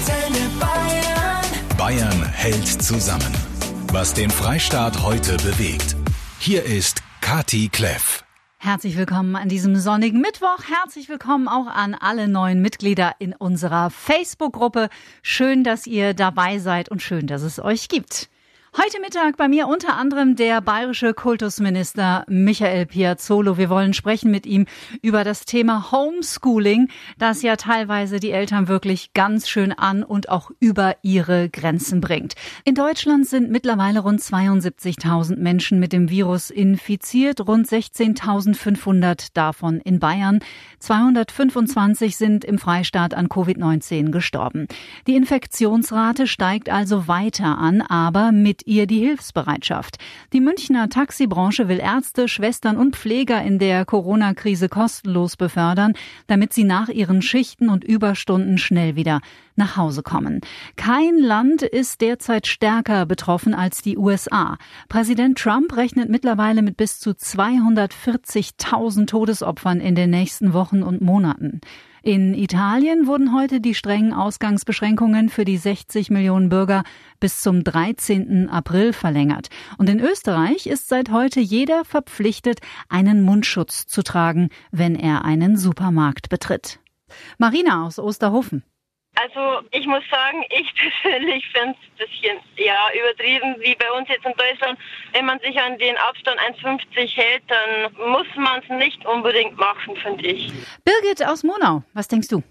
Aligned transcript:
Antenne 0.00 0.48
Bayern. 0.58 1.76
Bayern 1.76 2.24
hält 2.32 2.66
zusammen. 2.66 3.34
Was 3.92 4.14
den 4.14 4.30
Freistaat 4.30 5.02
heute 5.02 5.36
bewegt. 5.36 5.94
Hier 6.38 6.64
ist 6.64 7.02
Kati 7.20 7.68
Kleff. 7.68 8.24
Herzlich 8.56 8.96
willkommen 8.96 9.36
an 9.36 9.50
diesem 9.50 9.76
sonnigen 9.76 10.22
Mittwoch. 10.22 10.64
Herzlich 10.66 11.10
willkommen 11.10 11.48
auch 11.48 11.66
an 11.66 11.94
alle 11.94 12.28
neuen 12.28 12.62
Mitglieder 12.62 13.12
in 13.18 13.34
unserer 13.34 13.90
Facebook-Gruppe. 13.90 14.88
Schön, 15.22 15.64
dass 15.64 15.86
ihr 15.86 16.14
dabei 16.14 16.60
seid 16.60 16.88
und 16.88 17.02
schön, 17.02 17.26
dass 17.26 17.42
es 17.42 17.62
euch 17.62 17.88
gibt. 17.88 18.30
Heute 18.76 19.00
Mittag 19.00 19.36
bei 19.36 19.48
mir 19.48 19.66
unter 19.66 19.96
anderem 19.96 20.36
der 20.36 20.60
bayerische 20.60 21.12
Kultusminister 21.12 22.24
Michael 22.28 22.86
Piazzolo. 22.86 23.58
Wir 23.58 23.68
wollen 23.68 23.94
sprechen 23.94 24.30
mit 24.30 24.46
ihm 24.46 24.66
über 25.02 25.24
das 25.24 25.44
Thema 25.44 25.90
Homeschooling, 25.90 26.88
das 27.18 27.42
ja 27.42 27.56
teilweise 27.56 28.20
die 28.20 28.30
Eltern 28.30 28.68
wirklich 28.68 29.12
ganz 29.12 29.48
schön 29.48 29.72
an 29.72 30.04
und 30.04 30.28
auch 30.28 30.52
über 30.60 30.94
ihre 31.02 31.48
Grenzen 31.48 32.00
bringt. 32.00 32.34
In 32.64 32.76
Deutschland 32.76 33.26
sind 33.26 33.50
mittlerweile 33.50 34.00
rund 34.00 34.20
72.000 34.20 35.36
Menschen 35.36 35.80
mit 35.80 35.92
dem 35.92 36.08
Virus 36.08 36.48
infiziert, 36.48 37.40
rund 37.48 37.66
16.500 37.66 39.30
davon 39.34 39.80
in 39.80 39.98
Bayern. 39.98 40.38
225 40.78 42.16
sind 42.16 42.44
im 42.44 42.58
Freistaat 42.58 43.14
an 43.14 43.26
Covid-19 43.26 44.12
gestorben. 44.12 44.68
Die 45.08 45.16
Infektionsrate 45.16 46.28
steigt 46.28 46.70
also 46.70 47.08
weiter 47.08 47.58
an, 47.58 47.82
aber 47.82 48.30
mit 48.30 48.59
ihr 48.66 48.86
die 48.86 48.98
Hilfsbereitschaft. 48.98 49.98
Die 50.32 50.40
Münchner 50.40 50.88
Taxibranche 50.88 51.68
will 51.68 51.78
Ärzte, 51.78 52.28
Schwestern 52.28 52.76
und 52.76 52.96
Pfleger 52.96 53.42
in 53.42 53.58
der 53.58 53.84
Corona-Krise 53.84 54.68
kostenlos 54.68 55.36
befördern, 55.36 55.94
damit 56.26 56.52
sie 56.52 56.64
nach 56.64 56.88
ihren 56.88 57.22
Schichten 57.22 57.68
und 57.68 57.84
Überstunden 57.84 58.58
schnell 58.58 58.96
wieder 58.96 59.20
nach 59.56 59.76
Hause 59.76 60.02
kommen. 60.02 60.40
Kein 60.76 61.18
Land 61.18 61.62
ist 61.62 62.00
derzeit 62.00 62.46
stärker 62.46 63.06
betroffen 63.06 63.54
als 63.54 63.82
die 63.82 63.96
USA. 63.98 64.56
Präsident 64.88 65.38
Trump 65.38 65.76
rechnet 65.76 66.08
mittlerweile 66.08 66.62
mit 66.62 66.76
bis 66.76 66.98
zu 66.98 67.10
240.000 67.10 69.06
Todesopfern 69.06 69.80
in 69.80 69.94
den 69.94 70.10
nächsten 70.10 70.52
Wochen 70.52 70.82
und 70.82 71.00
Monaten. 71.00 71.60
In 72.02 72.32
Italien 72.34 73.06
wurden 73.06 73.34
heute 73.34 73.60
die 73.60 73.74
strengen 73.74 74.14
Ausgangsbeschränkungen 74.14 75.28
für 75.28 75.44
die 75.44 75.58
60 75.58 76.08
Millionen 76.10 76.48
Bürger 76.48 76.82
bis 77.20 77.42
zum 77.42 77.62
13. 77.62 78.48
April 78.48 78.94
verlängert. 78.94 79.48
Und 79.76 79.90
in 79.90 80.00
Österreich 80.00 80.66
ist 80.66 80.88
seit 80.88 81.10
heute 81.10 81.40
jeder 81.40 81.84
verpflichtet, 81.84 82.60
einen 82.88 83.22
Mundschutz 83.22 83.86
zu 83.86 84.02
tragen, 84.02 84.48
wenn 84.70 84.94
er 84.94 85.26
einen 85.26 85.58
Supermarkt 85.58 86.30
betritt. 86.30 86.80
Marina 87.36 87.84
aus 87.84 87.98
Osterhofen. 87.98 88.64
Also 89.22 89.66
ich 89.70 89.86
muss 89.86 90.02
sagen, 90.10 90.44
ich 90.50 90.72
persönlich 91.02 91.44
finde 91.52 91.76
es 91.78 91.86
ein 91.86 92.08
bisschen 92.08 92.38
ja, 92.56 92.88
übertrieben, 92.98 93.56
wie 93.60 93.74
bei 93.74 93.90
uns 93.92 94.08
jetzt 94.08 94.24
in 94.24 94.32
Deutschland. 94.32 94.78
Wenn 95.12 95.26
man 95.26 95.38
sich 95.40 95.58
an 95.60 95.78
den 95.78 95.96
Abstand 95.96 96.38
1,50 96.40 97.16
hält, 97.16 97.42
dann 97.48 98.10
muss 98.10 98.26
man 98.36 98.62
es 98.62 98.68
nicht 98.68 99.04
unbedingt 99.06 99.56
machen, 99.56 99.96
finde 99.96 100.26
ich. 100.26 100.52
Birgit 100.84 101.24
aus 101.24 101.42
Monau, 101.42 101.82
was 101.92 102.08
denkst 102.08 102.28
du? 102.28 102.42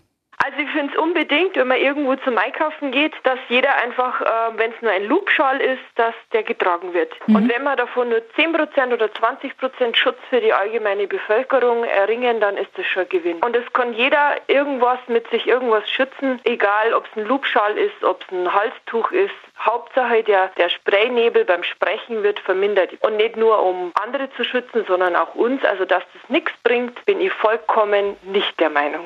Also 0.42 0.58
ich 0.58 0.70
finde 0.70 0.94
es 0.94 1.00
unbedingt, 1.00 1.58
wenn 1.58 1.68
man 1.68 1.78
irgendwo 1.78 2.16
zum 2.16 2.38
Einkaufen 2.38 2.92
geht, 2.92 3.14
dass 3.24 3.38
jeder 3.50 3.76
einfach, 3.76 4.22
äh, 4.22 4.58
wenn 4.58 4.72
es 4.72 4.82
nur 4.82 4.92
ein 4.92 5.04
Loopschal 5.04 5.60
ist, 5.60 5.84
dass 5.96 6.16
der 6.32 6.44
getragen 6.44 6.94
wird. 6.94 7.12
Mhm. 7.28 7.36
Und 7.36 7.50
wenn 7.54 7.62
wir 7.64 7.76
davon 7.76 8.08
nur 8.08 8.22
10% 8.38 8.94
oder 8.94 9.08
20% 9.08 9.98
Schutz 9.98 10.18
für 10.30 10.40
die 10.40 10.54
allgemeine 10.54 11.08
Bevölkerung 11.08 11.84
erringen, 11.84 12.40
dann 12.40 12.56
ist 12.56 12.72
das 12.78 12.86
schon 12.86 13.04
ein 13.04 13.10
Gewinn. 13.10 13.38
Und 13.40 13.54
es 13.54 13.66
kann 13.74 13.94
jeder 13.94 14.38
irgendwas 14.48 15.00
mit 15.08 15.30
sich 15.30 15.46
irgendwas 15.46 15.90
schützen, 15.90 16.40
egal 16.46 16.94
ob 16.94 17.06
es 17.06 17.18
ein 17.18 17.28
Loopschal 17.28 17.78
ist, 17.78 18.02
ob 18.04 18.24
es 18.24 18.32
ein 18.32 18.54
Halstuch 18.54 19.12
ist. 19.12 19.36
Hauptsache 19.60 20.24
der, 20.24 20.48
der 20.58 20.70
Spraynebel 20.70 21.44
beim 21.44 21.64
Sprechen 21.64 22.24
wird 22.24 22.40
vermindert. 22.40 22.92
Und 23.02 23.18
nicht 23.18 23.36
nur 23.36 23.62
um 23.62 23.92
andere 24.02 24.32
zu 24.32 24.46
schützen, 24.46 24.86
sondern 24.88 25.18
auch 25.18 25.36
uns. 25.36 25.66
Also 25.66 25.84
dass 25.84 26.04
das 26.14 26.30
nichts 26.30 26.54
bringt, 26.64 27.04
bin 27.04 27.20
ich 27.20 27.34
vollkommen 27.34 28.16
nicht 28.24 28.58
der 28.62 28.70
Meinung. 28.70 29.06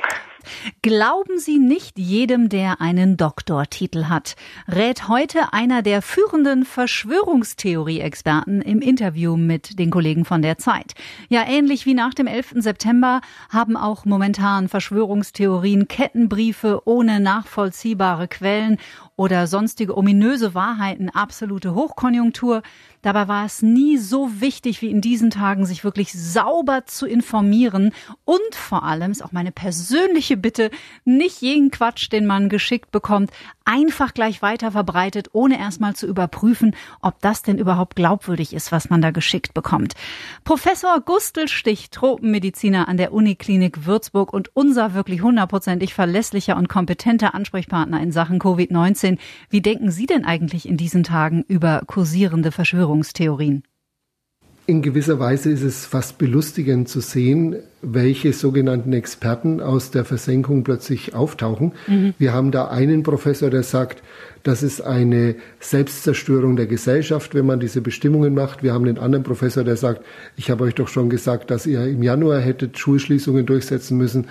Glauben 0.81 1.39
Sie 1.39 1.59
nicht 1.59 1.97
jedem, 1.97 2.49
der 2.49 2.81
einen 2.81 3.17
Doktortitel 3.17 4.05
hat, 4.05 4.35
rät 4.67 5.07
heute 5.07 5.53
einer 5.53 5.81
der 5.81 6.01
führenden 6.01 6.65
Verschwörungstheorie-Experten 6.65 8.61
im 8.61 8.79
Interview 8.79 9.37
mit 9.37 9.79
den 9.79 9.89
Kollegen 9.89 10.25
von 10.25 10.41
der 10.41 10.57
Zeit. 10.57 10.93
Ja, 11.29 11.43
ähnlich 11.47 11.85
wie 11.85 11.93
nach 11.93 12.13
dem 12.13 12.27
11. 12.27 12.55
September 12.57 13.21
haben 13.49 13.77
auch 13.77 14.05
momentan 14.05 14.69
Verschwörungstheorien 14.69 15.87
Kettenbriefe 15.87 16.81
ohne 16.85 17.19
nachvollziehbare 17.19 18.27
Quellen 18.27 18.77
oder 19.15 19.47
sonstige 19.47 19.97
ominöse 19.97 20.55
Wahrheiten 20.55 21.09
absolute 21.09 21.75
Hochkonjunktur. 21.75 22.63
Dabei 23.03 23.27
war 23.27 23.45
es 23.45 23.61
nie 23.61 23.97
so 23.97 24.39
wichtig 24.39 24.81
wie 24.81 24.89
in 24.89 25.01
diesen 25.01 25.29
Tagen, 25.29 25.65
sich 25.65 25.83
wirklich 25.83 26.13
sauber 26.13 26.85
zu 26.85 27.05
informieren. 27.05 27.91
Und 28.23 28.55
vor 28.55 28.83
allem 28.83 29.11
ist 29.11 29.23
auch 29.23 29.33
meine 29.33 29.51
persönliche 29.51 30.37
Bitte, 30.37 30.71
nicht 31.03 31.41
jeden 31.41 31.69
Quatsch, 31.69 32.11
den 32.11 32.25
man 32.25 32.47
geschickt 32.47 32.91
bekommt, 32.91 33.31
einfach 33.65 34.13
gleich 34.13 34.41
weiter 34.41 34.71
verbreitet, 34.71 35.29
ohne 35.33 35.59
erstmal 35.59 35.95
zu 35.95 36.07
überprüfen, 36.07 36.75
ob 37.01 37.19
das 37.21 37.43
denn 37.43 37.57
überhaupt 37.57 37.95
glaubwürdig 37.95 38.53
ist, 38.53 38.71
was 38.71 38.89
man 38.89 39.01
da 39.01 39.11
geschickt 39.11 39.53
bekommt. 39.53 39.93
Professor 40.43 41.01
Gustl 41.01 41.47
Stich, 41.47 41.89
Tropenmediziner 41.89 42.87
an 42.87 42.97
der 42.97 43.13
Uniklinik 43.13 43.85
Würzburg 43.85 44.33
und 44.33 44.55
unser 44.55 44.93
wirklich 44.93 45.21
hundertprozentig 45.21 45.93
verlässlicher 45.93 46.57
und 46.57 46.69
kompetenter 46.69 47.35
Ansprechpartner 47.35 48.01
in 48.01 48.11
Sachen 48.11 48.39
Covid-19. 48.39 49.02
Wie 49.49 49.61
denken 49.61 49.91
Sie 49.91 50.05
denn 50.05 50.25
eigentlich 50.25 50.67
in 50.67 50.77
diesen 50.77 51.03
Tagen 51.03 51.43
über 51.47 51.81
kursierende? 51.85 52.51
Verschwörungstheorien? 52.51 53.63
In 54.65 54.81
gewisser 54.81 55.19
Weise 55.19 55.51
ist 55.51 55.61
es 55.61 55.85
fast 55.85 56.17
belustigend 56.17 56.87
zu 56.87 57.01
sehen, 57.01 57.57
welche 57.81 58.31
sogenannten 58.31 58.93
Experten 58.93 59.59
aus 59.59 59.91
der 59.91 60.05
Versenkung 60.05 60.63
plötzlich 60.63 61.13
auftauchen. 61.13 61.73
Mhm. 61.87 62.13
Wir 62.17 62.31
haben 62.31 62.51
da 62.51 62.69
einen 62.69 63.03
Professor, 63.03 63.49
der 63.49 63.63
sagt, 63.63 64.01
das 64.43 64.63
ist 64.63 64.79
eine 64.79 65.35
Selbstzerstörung 65.59 66.55
der 66.55 66.67
Gesellschaft, 66.67 67.35
wenn 67.35 67.45
man 67.45 67.59
diese 67.59 67.81
Bestimmungen 67.81 68.33
macht. 68.33 68.63
Wir 68.63 68.71
haben 68.71 68.85
einen 68.85 68.99
anderen 68.99 69.25
Professor, 69.25 69.65
der 69.65 69.75
sagt, 69.75 70.05
ich 70.37 70.49
habe 70.49 70.63
euch 70.63 70.75
doch 70.75 70.87
schon 70.87 71.09
gesagt, 71.09 71.51
dass 71.51 71.65
ihr 71.65 71.85
im 71.85 72.01
Januar 72.01 72.39
hättet 72.39 72.79
Schulschließungen 72.79 73.45
durchsetzen 73.45 73.97
müssen. 73.97 74.27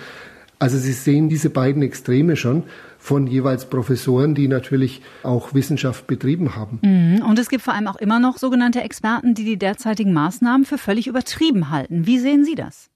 Also 0.63 0.77
Sie 0.77 0.93
sehen 0.93 1.27
diese 1.27 1.49
beiden 1.49 1.83
Extreme 1.83 2.37
schon 2.37 2.63
von 2.97 3.27
jeweils 3.27 3.65
Professoren, 3.65 4.33
die 4.33 4.47
natürlich 4.47 5.01
auch 5.21 5.53
Wissenschaft 5.53 6.07
betrieben 6.07 6.55
haben. 6.55 6.79
Mhm. 6.81 7.21
Und 7.21 7.37
es 7.37 7.49
gibt 7.49 7.63
vor 7.63 7.73
allem 7.73 7.87
auch 7.87 7.97
immer 7.97 8.17
noch 8.17 8.37
sogenannte 8.37 8.79
Experten, 8.79 9.33
die 9.33 9.43
die 9.43 9.57
derzeitigen 9.57 10.13
Maßnahmen 10.13 10.65
für 10.65 10.77
völlig 10.77 11.07
übertrieben 11.07 11.69
halten. 11.69 12.07
Wie 12.07 12.17
sehen 12.17 12.45
Sie 12.45 12.55
das? 12.55 12.89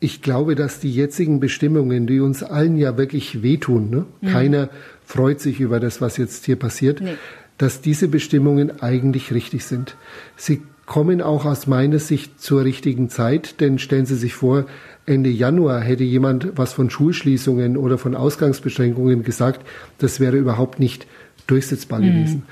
Ich 0.00 0.22
glaube, 0.22 0.54
dass 0.54 0.80
die 0.80 0.90
jetzigen 0.90 1.38
Bestimmungen, 1.38 2.06
die 2.06 2.20
uns 2.20 2.42
allen 2.42 2.78
ja 2.78 2.96
wirklich 2.96 3.42
wehtun, 3.42 3.90
ne? 3.90 4.06
Mhm. 4.22 4.28
keiner 4.28 4.68
freut 5.04 5.40
sich 5.40 5.60
über 5.60 5.80
das, 5.80 6.00
was 6.00 6.16
jetzt 6.16 6.46
hier 6.46 6.56
passiert, 6.56 7.02
nee. 7.02 7.16
dass 7.58 7.82
diese 7.82 8.08
Bestimmungen 8.08 8.80
eigentlich 8.80 9.34
richtig 9.34 9.66
sind. 9.66 9.98
Sie 10.36 10.62
kommen 10.86 11.20
auch 11.20 11.44
aus 11.44 11.66
meiner 11.66 11.98
Sicht 11.98 12.40
zur 12.40 12.64
richtigen 12.64 13.10
Zeit, 13.10 13.60
denn 13.60 13.78
stellen 13.78 14.06
Sie 14.06 14.16
sich 14.16 14.32
vor, 14.32 14.64
Ende 15.06 15.30
Januar 15.30 15.80
hätte 15.80 16.04
jemand 16.04 16.52
was 16.56 16.72
von 16.72 16.90
Schulschließungen 16.90 17.76
oder 17.76 17.96
von 17.96 18.14
Ausgangsbeschränkungen 18.14 19.22
gesagt, 19.22 19.66
das 19.98 20.20
wäre 20.20 20.36
überhaupt 20.36 20.80
nicht 20.80 21.06
durchsetzbar 21.46 22.00
mhm. 22.00 22.04
gewesen. 22.04 22.42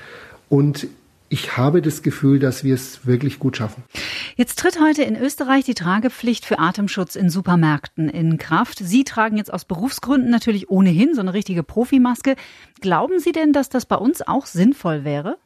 Und 0.47 0.87
ich 1.27 1.57
habe 1.57 1.81
das 1.81 2.01
Gefühl, 2.01 2.39
dass 2.39 2.63
wir 2.63 2.75
es 2.75 3.05
wirklich 3.07 3.39
gut 3.39 3.57
schaffen. 3.57 3.83
Jetzt 4.35 4.59
tritt 4.59 4.79
heute 4.79 5.03
in 5.03 5.17
Österreich 5.17 5.65
die 5.65 5.73
Tragepflicht 5.73 6.45
für 6.45 6.59
Atemschutz 6.59 7.15
in 7.15 7.29
Supermärkten 7.29 8.09
in 8.09 8.37
Kraft. 8.37 8.79
Sie 8.79 9.03
tragen 9.03 9.37
jetzt 9.37 9.51
aus 9.51 9.65
Berufsgründen 9.65 10.29
natürlich 10.29 10.69
ohnehin 10.69 11.13
so 11.13 11.21
eine 11.21 11.33
richtige 11.33 11.63
Profimaske. 11.63 12.35
Glauben 12.79 13.19
Sie 13.19 13.31
denn, 13.31 13.53
dass 13.53 13.69
das 13.69 13.85
bei 13.85 13.95
uns 13.95 14.21
auch 14.21 14.45
sinnvoll 14.45 15.03
wäre? 15.03 15.37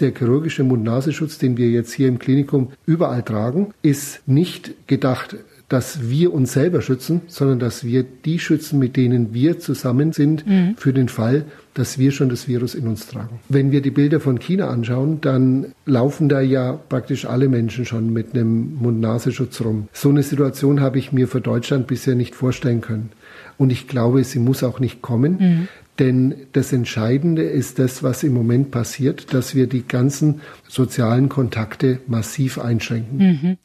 Der 0.00 0.14
chirurgische 0.14 0.64
Mund-Nasenschutz, 0.64 1.38
den 1.38 1.56
wir 1.56 1.68
jetzt 1.70 1.92
hier 1.92 2.08
im 2.08 2.18
Klinikum 2.18 2.72
überall 2.86 3.22
tragen, 3.22 3.74
ist 3.82 4.26
nicht 4.26 4.86
gedacht 4.86 5.36
dass 5.70 6.10
wir 6.10 6.34
uns 6.34 6.52
selber 6.52 6.82
schützen, 6.82 7.22
sondern 7.28 7.60
dass 7.60 7.84
wir 7.84 8.02
die 8.02 8.40
schützen, 8.40 8.80
mit 8.80 8.96
denen 8.96 9.32
wir 9.32 9.60
zusammen 9.60 10.12
sind, 10.12 10.44
mhm. 10.44 10.74
für 10.76 10.92
den 10.92 11.08
Fall, 11.08 11.44
dass 11.74 11.96
wir 11.96 12.10
schon 12.10 12.28
das 12.28 12.48
Virus 12.48 12.74
in 12.74 12.88
uns 12.88 13.06
tragen. 13.06 13.38
Wenn 13.48 13.70
wir 13.70 13.80
die 13.80 13.92
Bilder 13.92 14.18
von 14.18 14.40
China 14.40 14.68
anschauen, 14.68 15.20
dann 15.20 15.66
laufen 15.86 16.28
da 16.28 16.40
ja 16.40 16.72
praktisch 16.72 17.24
alle 17.24 17.48
Menschen 17.48 17.86
schon 17.86 18.12
mit 18.12 18.34
einem 18.34 18.74
Mund-Nasenschutz 18.80 19.60
rum. 19.60 19.88
So 19.92 20.08
eine 20.08 20.24
Situation 20.24 20.80
habe 20.80 20.98
ich 20.98 21.12
mir 21.12 21.28
für 21.28 21.40
Deutschland 21.40 21.86
bisher 21.86 22.16
nicht 22.16 22.34
vorstellen 22.34 22.80
können. 22.80 23.10
Und 23.56 23.70
ich 23.70 23.86
glaube, 23.86 24.24
sie 24.24 24.40
muss 24.40 24.64
auch 24.64 24.80
nicht 24.80 25.02
kommen. 25.02 25.36
Mhm. 25.38 25.68
Denn 26.00 26.46
das 26.52 26.72
Entscheidende 26.72 27.42
ist 27.42 27.78
das, 27.78 28.02
was 28.02 28.22
im 28.22 28.32
Moment 28.32 28.70
passiert, 28.70 29.34
dass 29.34 29.54
wir 29.54 29.66
die 29.66 29.86
ganzen 29.86 30.40
sozialen 30.66 31.28
Kontakte 31.28 32.00
massiv 32.06 32.58
einschränken. 32.58 33.18
Mhm. 33.18 33.58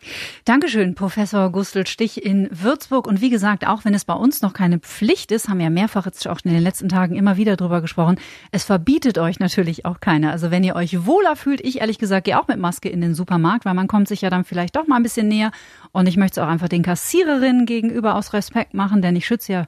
Dankeschön, 0.43 0.95
Professor 0.95 1.49
Gustl 1.49 1.87
Stich 1.87 2.25
in 2.25 2.49
Würzburg. 2.51 3.07
Und 3.07 3.21
wie 3.21 3.29
gesagt, 3.29 3.65
auch 3.65 3.85
wenn 3.85 3.93
es 3.93 4.03
bei 4.03 4.15
uns 4.15 4.41
noch 4.41 4.51
keine 4.51 4.79
Pflicht 4.79 5.31
ist, 5.31 5.47
haben 5.47 5.59
wir 5.59 5.65
ja 5.65 5.69
mehrfach 5.69 6.05
jetzt 6.05 6.27
auch 6.27 6.39
in 6.43 6.51
den 6.51 6.61
letzten 6.61 6.89
Tagen 6.89 7.15
immer 7.15 7.37
wieder 7.37 7.55
drüber 7.55 7.79
gesprochen, 7.79 8.17
es 8.51 8.65
verbietet 8.65 9.17
euch 9.17 9.39
natürlich 9.39 9.85
auch 9.85 10.01
keiner. 10.01 10.31
Also 10.31 10.51
wenn 10.51 10.65
ihr 10.65 10.75
euch 10.75 11.05
wohler 11.05 11.37
fühlt, 11.37 11.61
ich 11.61 11.79
ehrlich 11.79 11.99
gesagt 11.99 12.25
gehe 12.25 12.37
auch 12.37 12.49
mit 12.49 12.59
Maske 12.59 12.89
in 12.89 12.99
den 12.99 13.15
Supermarkt, 13.15 13.63
weil 13.63 13.75
man 13.75 13.87
kommt 13.87 14.09
sich 14.09 14.19
ja 14.19 14.29
dann 14.29 14.43
vielleicht 14.43 14.75
doch 14.75 14.87
mal 14.87 14.97
ein 14.97 15.03
bisschen 15.03 15.29
näher. 15.29 15.51
Und 15.93 16.07
ich 16.07 16.17
möchte 16.17 16.41
es 16.41 16.45
auch 16.45 16.51
einfach 16.51 16.67
den 16.67 16.83
Kassiererinnen 16.83 17.65
gegenüber 17.65 18.15
aus 18.15 18.33
Respekt 18.33 18.73
machen, 18.73 19.01
denn 19.01 19.15
ich 19.15 19.25
schütze 19.25 19.53
ja 19.53 19.67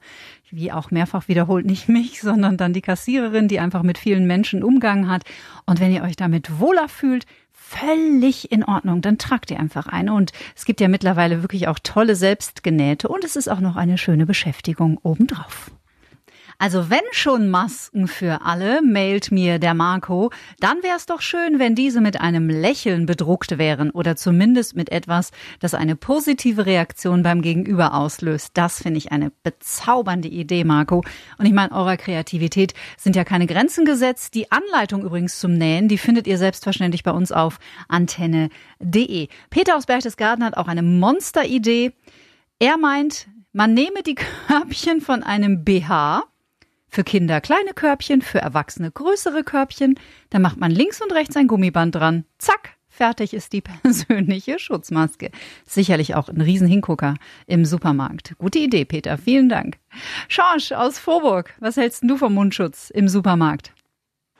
wie 0.51 0.71
auch 0.71 0.91
mehrfach 0.91 1.27
wiederholt, 1.27 1.65
nicht 1.65 1.89
mich, 1.89 2.21
sondern 2.21 2.57
dann 2.57 2.73
die 2.73 2.81
Kassiererin, 2.81 3.47
die 3.47 3.59
einfach 3.59 3.83
mit 3.83 3.97
vielen 3.97 4.27
Menschen 4.27 4.63
Umgang 4.63 5.09
hat. 5.09 5.23
Und 5.65 5.79
wenn 5.79 5.93
ihr 5.93 6.03
euch 6.03 6.15
damit 6.15 6.59
wohler 6.59 6.89
fühlt, 6.89 7.25
völlig 7.51 8.51
in 8.51 8.63
Ordnung, 8.63 9.01
dann 9.01 9.17
tragt 9.17 9.51
ihr 9.51 9.59
einfach 9.59 9.87
eine. 9.87 10.13
Und 10.13 10.31
es 10.55 10.65
gibt 10.65 10.79
ja 10.79 10.87
mittlerweile 10.87 11.41
wirklich 11.41 11.67
auch 11.67 11.79
tolle 11.79 12.15
selbstgenähte 12.15 13.09
und 13.09 13.23
es 13.23 13.35
ist 13.35 13.49
auch 13.49 13.59
noch 13.59 13.75
eine 13.75 13.97
schöne 13.97 14.25
Beschäftigung 14.25 14.97
obendrauf. 15.03 15.71
Also 16.59 16.89
wenn 16.89 17.01
schon 17.11 17.49
Masken 17.49 18.07
für 18.07 18.41
alle, 18.41 18.81
mailt 18.81 19.31
mir 19.31 19.59
der 19.59 19.75
Marco, 19.75 20.31
dann 20.59 20.81
wäre 20.81 20.97
es 20.97 21.05
doch 21.05 21.21
schön, 21.21 21.59
wenn 21.59 21.75
diese 21.75 22.01
mit 22.01 22.19
einem 22.19 22.49
Lächeln 22.49 23.05
bedruckt 23.05 23.59
wären 23.59 23.91
oder 23.91 24.15
zumindest 24.15 24.75
mit 24.75 24.91
etwas, 24.91 25.31
das 25.59 25.75
eine 25.75 25.95
positive 25.95 26.65
Reaktion 26.65 27.21
beim 27.21 27.43
Gegenüber 27.43 27.93
auslöst. 27.93 28.51
Das 28.55 28.81
finde 28.81 28.97
ich 28.97 29.11
eine 29.11 29.31
bezaubernde 29.43 30.29
Idee, 30.29 30.63
Marco. 30.63 31.03
Und 31.37 31.45
ich 31.45 31.53
meine, 31.53 31.71
eurer 31.73 31.95
Kreativität 31.95 32.73
sind 32.97 33.15
ja 33.15 33.23
keine 33.23 33.45
Grenzen 33.45 33.85
gesetzt. 33.85 34.33
Die 34.33 34.51
Anleitung 34.51 35.03
übrigens 35.03 35.39
zum 35.39 35.53
Nähen, 35.53 35.87
die 35.87 35.99
findet 35.99 36.25
ihr 36.25 36.39
selbstverständlich 36.39 37.03
bei 37.03 37.11
uns 37.11 37.31
auf 37.31 37.59
antenne.de. 37.87 39.27
Peter 39.51 39.75
aus 39.77 39.85
Berchtesgaden 39.85 40.43
hat 40.43 40.57
auch 40.57 40.67
eine 40.67 40.81
Monsteridee. 40.81 41.93
Er 42.57 42.77
meint, 42.77 43.27
man 43.53 43.75
nehme 43.75 44.01
die 44.01 44.15
Körbchen 44.15 45.01
von 45.01 45.21
einem 45.21 45.63
BH, 45.63 46.23
für 46.89 47.03
Kinder 47.03 47.41
kleine 47.41 47.73
Körbchen, 47.73 48.21
für 48.21 48.39
Erwachsene 48.39 48.91
größere 48.91 49.43
Körbchen. 49.43 49.99
Da 50.29 50.39
macht 50.39 50.57
man 50.57 50.71
links 50.71 51.01
und 51.01 51.11
rechts 51.11 51.35
ein 51.35 51.47
Gummiband 51.47 51.95
dran. 51.95 52.25
Zack, 52.37 52.77
fertig 52.89 53.33
ist 53.33 53.53
die 53.53 53.61
persönliche 53.83 54.59
Schutzmaske. 54.59 55.31
Sicherlich 55.65 56.15
auch 56.15 56.29
ein 56.29 56.41
Riesenhingucker 56.41 57.15
im 57.45 57.65
Supermarkt. 57.65 58.35
Gute 58.37 58.59
Idee, 58.59 58.85
Peter. 58.85 59.17
Vielen 59.17 59.49
Dank. 59.49 59.77
Schorsch 60.27 60.71
aus 60.71 60.99
Vorburg, 60.99 61.53
was 61.59 61.77
hältst 61.77 62.03
du 62.03 62.17
vom 62.17 62.33
Mundschutz 62.33 62.89
im 62.89 63.07
Supermarkt? 63.07 63.73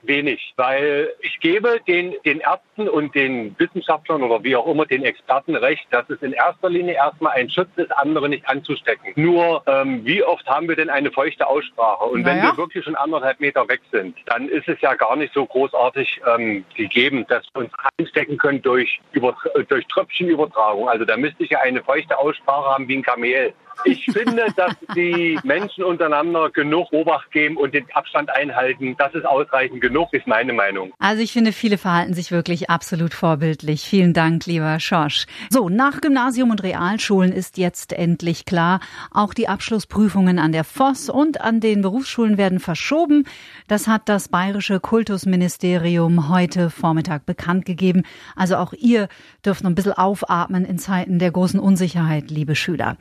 Wenig, 0.07 0.54
weil 0.56 1.13
ich 1.21 1.39
gebe 1.39 1.80
den, 1.88 2.15
den 2.25 2.39
Ärzten 2.39 2.89
und 2.89 3.13
den 3.15 3.56
Wissenschaftlern 3.59 4.24
oder 4.24 4.44
wie 4.44 4.56
auch 4.56 4.68
immer 4.68 4.86
den 4.86 5.04
Experten 5.04 5.56
recht, 5.56 5.86
dass 5.92 6.09
es 6.09 6.21
in 6.21 6.33
erster 6.33 6.69
Linie 6.69 6.94
erstmal 6.95 7.33
ein 7.33 7.50
Schutz 7.50 7.69
ist, 7.75 7.92
andere 7.98 8.30
nicht 8.30 8.48
anzustecken. 8.48 9.13
Nur 9.15 9.63
ähm, 9.68 10.06
wie 10.06 10.24
oft 10.24 10.45
haben 10.48 10.68
wir 10.68 10.75
denn 10.75 10.89
eine 10.89 11.12
feuchte 11.12 11.48
Aussprache? 11.48 12.06
Und 12.06 12.21
naja. 12.21 12.36
wenn 12.36 12.44
wir 12.44 12.57
wirklich 12.57 12.83
schon 12.83 12.95
anderthalb 12.95 13.39
Meter 13.39 13.68
weg 13.68 13.81
sind, 13.92 14.18
dann 14.25 14.50
ist 14.50 14.68
es 14.68 14.80
ja 14.81 14.94
gar 14.95 15.15
nicht 15.15 15.33
so 15.33 15.45
großartig 15.45 16.21
ähm, 16.36 16.65
gegeben, 16.75 17.25
dass 17.27 17.44
wir 17.53 17.63
uns 17.63 17.71
anstecken 18.00 18.38
können 18.38 18.62
durch, 18.62 19.00
über, 19.12 19.36
durch 19.68 19.86
Tröpfchenübertragung. 19.88 20.89
Also 20.89 21.06
da 21.06 21.18
müsste 21.18 21.44
ich 21.44 21.51
ja 21.51 21.60
eine 21.60 21.83
feuchte 21.83 22.18
Aussprache 22.18 22.69
haben 22.69 22.88
wie 22.88 22.98
ein 22.98 23.03
Kamel. 23.03 23.53
Ich 23.85 24.06
finde, 24.06 24.47
dass 24.56 24.75
die 24.95 25.39
Menschen 25.44 25.83
untereinander 25.83 26.50
genug 26.50 26.91
Obacht 26.91 27.31
geben 27.31 27.57
und 27.57 27.74
den 27.74 27.85
Abstand 27.94 28.29
einhalten. 28.29 28.95
Das 28.97 29.13
ist 29.13 29.25
ausreichend 29.25 29.81
genug, 29.81 30.13
ist 30.13 30.27
meine 30.27 30.53
Meinung. 30.53 30.94
Also 31.00 31.21
ich 31.21 31.31
finde, 31.31 31.51
viele 31.51 31.77
verhalten 31.77 32.13
sich 32.13 32.31
wirklich 32.31 32.69
absolut 32.69 33.13
vorbildlich. 33.13 33.81
Vielen 33.81 34.13
Dank, 34.13 34.45
lieber 34.45 34.79
Schorsch. 34.79 35.25
So, 35.50 35.69
nach 35.69 36.01
Gymnasium 36.01 36.51
und 36.51 36.63
Realschulen 36.63 37.31
ist 37.31 37.57
jetzt 37.57 37.94
endlich 37.94 38.45
klar, 38.45 38.79
auch 39.12 39.33
die 39.33 39.47
Abschlussprüfungen 39.47 40.39
an 40.39 40.51
der 40.51 40.63
Voss 40.63 41.09
und 41.09 41.41
an 41.41 41.59
den 41.59 41.81
Berufsschulen 41.81 42.38
werden 42.38 42.59
verschoben. 42.59 43.25
Das 43.68 43.88
hat 43.88 44.09
das 44.09 44.29
bayerische 44.29 44.79
Kultusministerium 44.79 46.29
heute 46.29 46.69
Vormittag 46.69 47.25
bekannt 47.25 47.65
gegeben. 47.65 48.03
Also 48.35 48.57
auch 48.57 48.74
ihr 48.74 49.07
dürft 49.45 49.63
noch 49.63 49.69
ein 49.71 49.75
bisschen 49.75 49.94
aufatmen 49.94 50.65
in 50.65 50.77
Zeiten 50.77 51.19
der 51.19 51.31
großen 51.31 51.59
Unsicherheit, 51.59 52.29
liebe 52.29 52.56
Schüler. 52.56 52.97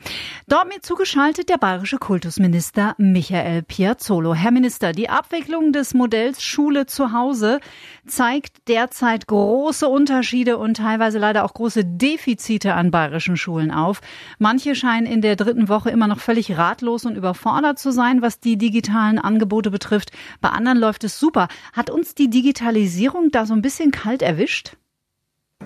Dort 0.47 0.66
mir 0.67 0.81
zugeschaltet 0.81 1.49
der 1.49 1.57
bayerische 1.57 1.97
Kultusminister 1.97 2.93
Michael 2.97 3.63
Piazzolo. 3.63 4.33
Herr 4.33 4.51
Minister, 4.51 4.91
die 4.91 5.09
Abwicklung 5.09 5.71
des 5.71 5.93
Modells 5.93 6.43
Schule 6.43 6.85
zu 6.85 7.13
Hause 7.13 7.59
zeigt 8.05 8.67
derzeit 8.67 9.27
große 9.27 9.87
Unterschiede 9.87 10.57
und 10.57 10.77
teilweise 10.77 11.19
leider 11.19 11.45
auch 11.45 11.53
große 11.53 11.85
Defizite 11.85 12.73
an 12.73 12.91
bayerischen 12.91 13.37
Schulen 13.37 13.71
auf. 13.71 14.01
Manche 14.39 14.75
scheinen 14.75 15.07
in 15.07 15.21
der 15.21 15.35
dritten 15.37 15.69
Woche 15.69 15.89
immer 15.89 16.07
noch 16.07 16.19
völlig 16.19 16.57
ratlos 16.57 17.05
und 17.05 17.15
überfordert 17.15 17.79
zu 17.79 17.91
sein, 17.91 18.21
was 18.21 18.39
die 18.39 18.57
digitalen 18.57 19.19
Angebote 19.19 19.71
betrifft. 19.71 20.11
Bei 20.41 20.49
anderen 20.49 20.77
läuft 20.77 21.03
es 21.03 21.19
super. 21.19 21.47
Hat 21.73 21.89
uns 21.89 22.13
die 22.13 22.29
Digitalisierung 22.29 23.31
da 23.31 23.45
so 23.45 23.53
ein 23.53 23.61
bisschen 23.61 23.91
kalt 23.91 24.21
erwischt? 24.21 24.75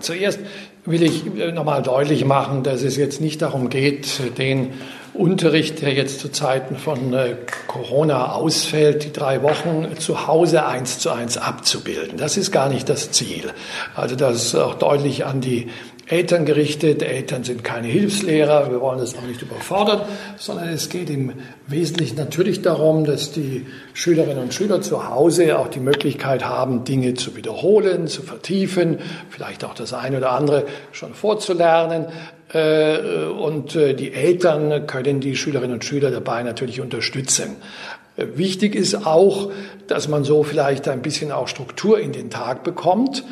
Zuerst 0.01 0.39
will 0.86 1.03
ich 1.03 1.24
nochmal 1.53 1.81
deutlich 1.81 2.25
machen, 2.25 2.63
dass 2.63 2.81
es 2.81 2.98
jetzt 2.98 3.21
nicht 3.21 3.42
darum 3.42 3.69
geht, 3.69 4.38
den 4.38 4.74
Unterricht, 5.13 5.81
der 5.81 5.94
jetzt 5.94 6.19
zu 6.19 6.30
Zeiten 6.30 6.77
von 6.77 7.13
äh, 7.13 7.36
Corona 7.68 8.31
ausfällt, 8.31 9.03
die 9.03 9.12
drei 9.12 9.44
Wochen 9.44 9.98
zu 10.00 10.25
Hause 10.27 10.65
eins 10.65 11.00
zu 11.00 11.12
eins 11.12 11.38
abzubilden. 11.38 12.18
Das 12.18 12.38
ist 12.38 12.51
gar 12.51 12.69
nicht 12.69 12.88
das 12.88 13.12
Ziel. 13.12 13.51
Also 13.94 14.15
das 14.15 14.38
ist 14.38 14.56
auch 14.56 14.75
deutlich 14.75 15.25
an 15.25 15.42
die 15.42 15.68
Eltern 16.11 16.45
gerichtet. 16.45 17.01
Eltern 17.01 17.45
sind 17.45 17.63
keine 17.63 17.87
Hilfslehrer, 17.87 18.69
wir 18.69 18.81
wollen 18.81 18.99
das 18.99 19.17
auch 19.17 19.21
nicht 19.21 19.41
überfordern, 19.41 20.01
sondern 20.37 20.67
es 20.67 20.89
geht 20.89 21.09
im 21.09 21.31
Wesentlichen 21.67 22.17
natürlich 22.17 22.61
darum, 22.61 23.05
dass 23.05 23.31
die 23.31 23.65
Schülerinnen 23.93 24.43
und 24.43 24.53
Schüler 24.53 24.81
zu 24.81 25.09
Hause 25.09 25.57
auch 25.57 25.69
die 25.69 25.79
Möglichkeit 25.79 26.43
haben, 26.43 26.83
Dinge 26.83 27.13
zu 27.13 27.37
wiederholen, 27.37 28.07
zu 28.07 28.23
vertiefen, 28.23 28.99
vielleicht 29.29 29.63
auch 29.63 29.73
das 29.73 29.93
eine 29.93 30.17
oder 30.17 30.33
andere 30.33 30.65
schon 30.91 31.13
vorzulernen. 31.13 32.07
Äh, 32.53 33.27
und 33.27 33.77
äh, 33.77 33.93
die 33.93 34.11
Eltern 34.11 34.85
können 34.87 35.21
die 35.21 35.37
Schülerinnen 35.37 35.75
und 35.75 35.85
Schüler 35.85 36.11
dabei 36.11 36.43
natürlich 36.43 36.81
unterstützen. 36.81 37.55
Wichtig 38.17 38.75
ist 38.75 39.07
auch, 39.07 39.51
dass 39.87 40.09
man 40.09 40.25
so 40.25 40.43
vielleicht 40.43 40.89
ein 40.89 41.01
bisschen 41.01 41.31
auch 41.31 41.47
Struktur 41.47 41.99
in 41.99 42.11
den 42.11 42.29
Tag 42.29 42.63
bekommt. 42.63 43.23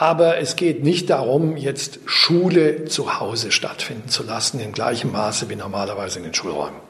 Aber 0.00 0.38
es 0.38 0.56
geht 0.56 0.82
nicht 0.82 1.10
darum, 1.10 1.58
jetzt 1.58 2.00
Schule 2.06 2.86
zu 2.86 3.20
Hause 3.20 3.50
stattfinden 3.50 4.08
zu 4.08 4.22
lassen, 4.22 4.58
in 4.58 4.72
gleichem 4.72 5.12
Maße 5.12 5.50
wie 5.50 5.56
normalerweise 5.56 6.20
in 6.20 6.24
den 6.24 6.32
Schulräumen. 6.32 6.80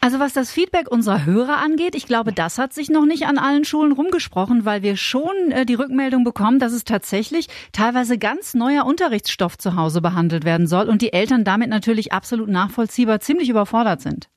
Also 0.00 0.18
was 0.18 0.32
das 0.32 0.50
Feedback 0.50 0.90
unserer 0.90 1.24
Hörer 1.24 1.58
angeht, 1.58 1.94
ich 1.94 2.06
glaube, 2.06 2.32
das 2.32 2.58
hat 2.58 2.72
sich 2.72 2.90
noch 2.90 3.06
nicht 3.06 3.26
an 3.26 3.38
allen 3.38 3.64
Schulen 3.64 3.92
rumgesprochen, 3.92 4.64
weil 4.64 4.82
wir 4.82 4.96
schon 4.96 5.52
äh, 5.52 5.64
die 5.64 5.74
Rückmeldung 5.74 6.24
bekommen, 6.24 6.58
dass 6.58 6.72
es 6.72 6.82
tatsächlich 6.82 7.46
teilweise 7.70 8.18
ganz 8.18 8.54
neuer 8.54 8.86
Unterrichtsstoff 8.86 9.56
zu 9.56 9.76
Hause 9.76 10.00
behandelt 10.00 10.44
werden 10.44 10.66
soll 10.66 10.88
und 10.88 11.02
die 11.02 11.12
Eltern 11.12 11.44
damit 11.44 11.68
natürlich 11.68 12.12
absolut 12.12 12.48
nachvollziehbar 12.48 13.20
ziemlich 13.20 13.48
überfordert 13.48 14.00
sind. 14.00 14.28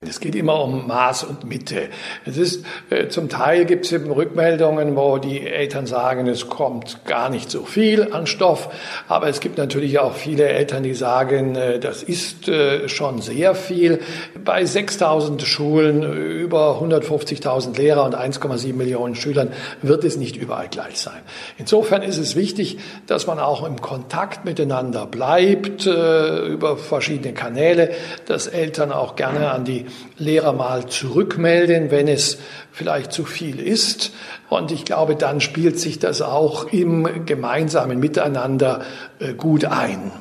Es 0.00 0.20
geht 0.20 0.34
immer 0.34 0.62
um 0.62 0.86
Maß 0.86 1.24
und 1.24 1.44
Mitte. 1.44 1.88
Es 2.24 2.36
ist, 2.36 2.64
äh, 2.90 3.08
zum 3.08 3.28
Teil 3.28 3.64
gibt 3.64 3.86
es 3.86 3.92
eben 3.92 4.10
Rückmeldungen, 4.10 4.96
wo 4.96 5.18
die 5.18 5.46
Eltern 5.46 5.86
sagen, 5.86 6.26
es 6.26 6.48
kommt 6.48 7.04
gar 7.04 7.30
nicht 7.30 7.50
so 7.50 7.64
viel 7.64 8.12
an 8.12 8.26
Stoff. 8.26 8.68
Aber 9.08 9.28
es 9.28 9.40
gibt 9.40 9.58
natürlich 9.58 9.98
auch 9.98 10.14
viele 10.14 10.48
Eltern, 10.48 10.82
die 10.82 10.94
sagen, 10.94 11.54
äh, 11.54 11.78
das 11.78 12.02
ist 12.02 12.48
äh, 12.48 12.88
schon 12.88 13.20
sehr 13.20 13.54
viel. 13.54 14.00
Bei 14.44 14.64
6000 14.64 15.42
Schulen, 15.42 16.02
über 16.02 16.80
150.000 16.80 17.76
Lehrer 17.76 18.04
und 18.04 18.16
1,7 18.16 18.74
Millionen 18.74 19.14
Schülern 19.14 19.52
wird 19.82 20.04
es 20.04 20.16
nicht 20.16 20.36
überall 20.36 20.68
gleich 20.68 20.98
sein. 20.98 21.20
Insofern 21.58 22.02
ist 22.02 22.18
es 22.18 22.36
wichtig, 22.36 22.78
dass 23.06 23.26
man 23.26 23.38
auch 23.38 23.64
im 23.64 23.80
Kontakt 23.80 24.44
miteinander 24.44 25.06
bleibt, 25.06 25.86
über 25.86 26.76
verschiedene 26.76 27.34
Kanäle, 27.34 27.90
dass 28.26 28.46
Eltern 28.46 28.92
auch 28.92 29.16
gerne 29.16 29.50
an 29.50 29.59
an 29.60 29.64
die 29.66 29.86
Lehrer 30.16 30.54
mal 30.54 30.86
zurückmelden, 30.86 31.90
wenn 31.90 32.08
es 32.08 32.38
vielleicht 32.72 33.12
zu 33.12 33.24
viel 33.24 33.60
ist. 33.60 34.12
Und 34.48 34.72
ich 34.72 34.84
glaube, 34.84 35.16
dann 35.16 35.40
spielt 35.40 35.78
sich 35.78 35.98
das 35.98 36.22
auch 36.22 36.72
im 36.72 37.26
gemeinsamen 37.26 38.00
Miteinander 38.00 38.80
äh, 39.18 39.34
gut 39.34 39.66
ein. 39.66 40.12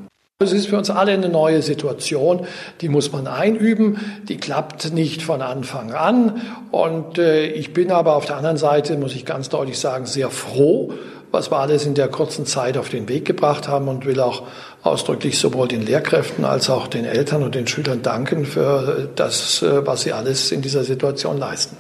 Es 0.41 0.53
ist 0.53 0.67
für 0.67 0.77
uns 0.77 0.89
alle 0.89 1.11
eine 1.11 1.27
neue 1.27 1.61
Situation, 1.61 2.45
die 2.79 2.87
muss 2.87 3.11
man 3.11 3.27
einüben, 3.27 3.97
die 4.29 4.37
klappt 4.37 4.93
nicht 4.93 5.21
von 5.21 5.41
Anfang 5.41 5.91
an. 5.91 6.41
Und 6.71 7.17
äh, 7.17 7.47
ich 7.47 7.73
bin 7.73 7.91
aber 7.91 8.15
auf 8.15 8.25
der 8.25 8.37
anderen 8.37 8.57
Seite, 8.57 8.97
muss 8.97 9.15
ich 9.15 9.25
ganz 9.25 9.49
deutlich 9.49 9.79
sagen, 9.79 10.05
sehr 10.05 10.29
froh, 10.29 10.93
was 11.31 11.51
wir 11.51 11.59
alles 11.59 11.85
in 11.85 11.93
der 11.93 12.07
kurzen 12.07 12.45
Zeit 12.45 12.77
auf 12.77 12.89
den 12.89 13.07
Weg 13.07 13.25
gebracht 13.25 13.67
haben 13.67 13.87
und 13.87 14.05
will 14.05 14.19
auch 14.19 14.43
ausdrücklich 14.83 15.37
sowohl 15.37 15.67
den 15.67 15.81
Lehrkräften 15.85 16.45
als 16.45 16.69
auch 16.69 16.87
den 16.87 17.05
Eltern 17.05 17.43
und 17.43 17.55
den 17.55 17.67
Schülern 17.67 18.01
danken 18.01 18.45
für 18.45 19.09
das, 19.15 19.61
äh, 19.61 19.85
was 19.85 20.01
sie 20.01 20.13
alles 20.13 20.51
in 20.51 20.61
dieser 20.61 20.83
Situation 20.83 21.37
leisten. 21.37 21.77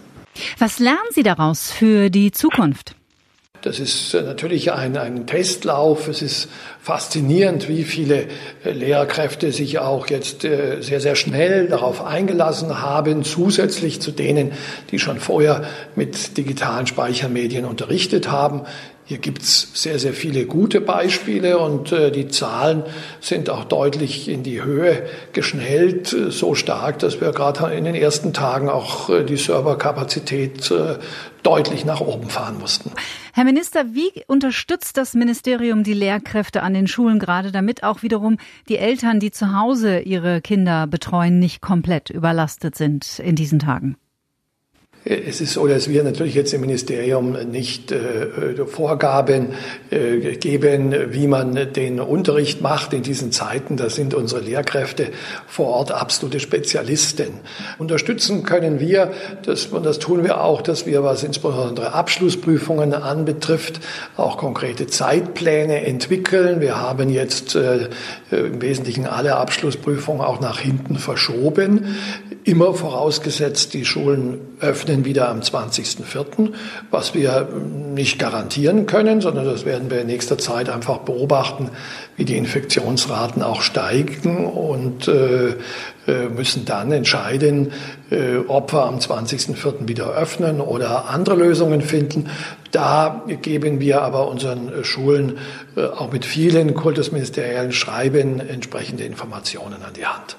Was 0.57 0.79
lernen 0.79 0.99
Sie 1.11 1.23
daraus 1.23 1.71
für 1.71 2.09
die 2.09 2.31
Zukunft? 2.31 2.95
Das 3.61 3.79
ist 3.79 4.13
äh, 4.13 4.21
natürlich 4.21 4.71
ein, 4.71 4.97
ein 4.97 5.27
Testlauf. 5.27 6.07
Es 6.07 6.21
ist 6.21 6.49
faszinierend, 6.81 7.67
wie 7.67 7.83
viele 7.83 8.27
äh, 8.63 8.71
Lehrkräfte 8.71 9.51
sich 9.51 9.79
auch 9.79 10.07
jetzt 10.07 10.41
sehr, 10.41 11.01
sehr 11.01 11.15
schnell 11.15 11.67
darauf 11.67 12.05
eingelassen 12.05 12.81
haben, 12.81 13.23
zusätzlich 13.23 14.01
zu 14.01 14.11
denen, 14.11 14.51
die 14.91 14.99
schon 14.99 15.19
vorher 15.19 15.63
mit 15.95 16.37
digitalen 16.37 16.87
Speichermedien 16.87 17.65
unterrichtet 17.65 18.31
haben. 18.31 18.63
Hier 19.09 19.17
gibt's 19.17 19.71
sehr, 19.73 19.97
sehr 19.97 20.13
viele 20.13 20.45
gute 20.45 20.81
Beispiele 20.81 21.57
und 21.57 21.91
äh, 21.91 22.11
die 22.11 22.27
Zahlen 22.27 22.83
sind 23.21 23.49
auch 23.49 23.63
deutlich 23.63 24.29
in 24.29 24.43
die 24.43 24.63
Höhe 24.63 25.01
geschnellt, 25.33 26.13
äh, 26.13 26.29
so 26.29 26.53
stark, 26.53 26.99
dass 26.99 27.19
wir 27.19 27.31
gerade 27.31 27.73
in 27.73 27.85
den 27.85 27.95
ersten 27.95 28.33
Tagen 28.33 28.69
auch 28.69 29.09
äh, 29.09 29.23
die 29.23 29.35
Serverkapazität 29.35 30.69
äh, 30.69 30.99
deutlich 31.41 31.85
nach 31.85 32.01
oben 32.01 32.29
fahren 32.29 32.59
mussten. 32.59 32.91
Herr 33.33 33.45
Minister, 33.45 33.95
wie 33.95 34.11
unterstützt 34.27 34.95
das 34.95 35.15
Ministerium 35.15 35.83
die 35.83 35.95
Lehrkräfte 35.95 36.61
an 36.61 36.75
den 36.75 36.85
Schulen 36.85 37.17
gerade, 37.17 37.51
damit 37.51 37.81
auch 37.83 38.03
wiederum 38.03 38.37
die 38.67 38.77
Eltern, 38.77 39.19
die 39.19 39.31
zu 39.31 39.59
Hause 39.59 40.01
ihre 40.01 40.39
Kinder 40.39 40.85
betreuen, 40.85 41.39
nicht 41.39 41.61
komplett 41.61 42.11
überlastet 42.11 42.75
sind 42.75 43.17
in 43.17 43.35
diesen 43.35 43.57
Tagen? 43.57 43.97
Es 45.11 45.41
ist 45.41 45.53
so, 45.53 45.65
dass 45.65 45.89
wir 45.89 46.03
natürlich 46.03 46.35
jetzt 46.35 46.53
im 46.53 46.61
Ministerium 46.61 47.35
nicht 47.49 47.91
äh, 47.91 48.63
Vorgaben 48.67 49.53
äh, 49.89 50.35
geben, 50.35 50.93
wie 51.09 51.25
man 51.25 51.73
den 51.73 51.99
Unterricht 51.99 52.61
macht 52.61 52.93
in 52.93 53.01
diesen 53.01 53.31
Zeiten. 53.31 53.75
Da 53.75 53.89
sind 53.89 54.13
unsere 54.13 54.41
Lehrkräfte 54.41 55.07
vor 55.47 55.69
Ort 55.69 55.91
absolute 55.91 56.39
Spezialisten. 56.39 57.29
Unterstützen 57.79 58.43
können 58.43 58.79
wir, 58.79 59.11
das, 59.47 59.65
und 59.65 59.83
das 59.83 59.97
tun 59.97 60.23
wir 60.23 60.43
auch, 60.43 60.61
dass 60.61 60.85
wir, 60.85 61.03
was 61.03 61.23
insbesondere 61.23 61.93
Abschlussprüfungen 61.93 62.93
anbetrifft, 62.93 63.79
auch 64.15 64.37
konkrete 64.37 64.85
Zeitpläne 64.85 65.87
entwickeln. 65.87 66.61
Wir 66.61 66.79
haben 66.79 67.09
jetzt 67.09 67.55
äh, 67.55 67.89
im 68.29 68.61
Wesentlichen 68.61 69.07
alle 69.07 69.37
Abschlussprüfungen 69.37 70.21
auch 70.21 70.39
nach 70.39 70.59
hinten 70.59 70.97
verschoben. 70.97 71.95
Immer 72.43 72.75
vorausgesetzt, 72.75 73.73
die 73.73 73.85
Schulen 73.85 74.39
öffnen 74.59 74.98
wieder 75.05 75.29
am 75.29 75.39
20.04., 75.39 76.53
was 76.91 77.13
wir 77.13 77.47
nicht 77.93 78.19
garantieren 78.19 78.85
können, 78.85 79.21
sondern 79.21 79.45
das 79.45 79.65
werden 79.65 79.89
wir 79.89 80.01
in 80.01 80.07
nächster 80.07 80.37
Zeit 80.37 80.69
einfach 80.69 80.99
beobachten, 80.99 81.69
wie 82.15 82.25
die 82.25 82.37
Infektionsraten 82.37 83.43
auch 83.43 83.61
steigen 83.61 84.45
und 84.45 85.07
äh, 85.07 85.49
äh 86.07 86.29
müssen 86.35 86.65
dann 86.65 86.91
entscheiden, 86.91 87.71
äh, 88.09 88.37
ob 88.47 88.73
wir 88.73 88.83
am 88.83 88.99
20.04. 88.99 89.87
wieder 89.87 90.11
öffnen 90.11 90.61
oder 90.61 91.09
andere 91.09 91.35
Lösungen 91.35 91.81
finden. 91.81 92.29
Da 92.71 93.23
geben 93.41 93.79
wir 93.79 94.01
aber 94.01 94.27
unseren 94.27 94.83
Schulen 94.83 95.37
äh, 95.75 95.85
auch 95.85 96.11
mit 96.11 96.25
vielen 96.25 96.73
kultusministeriellen 96.75 97.71
Schreiben 97.71 98.39
entsprechende 98.39 99.03
Informationen 99.03 99.81
an 99.83 99.93
die 99.95 100.05
Hand. 100.05 100.37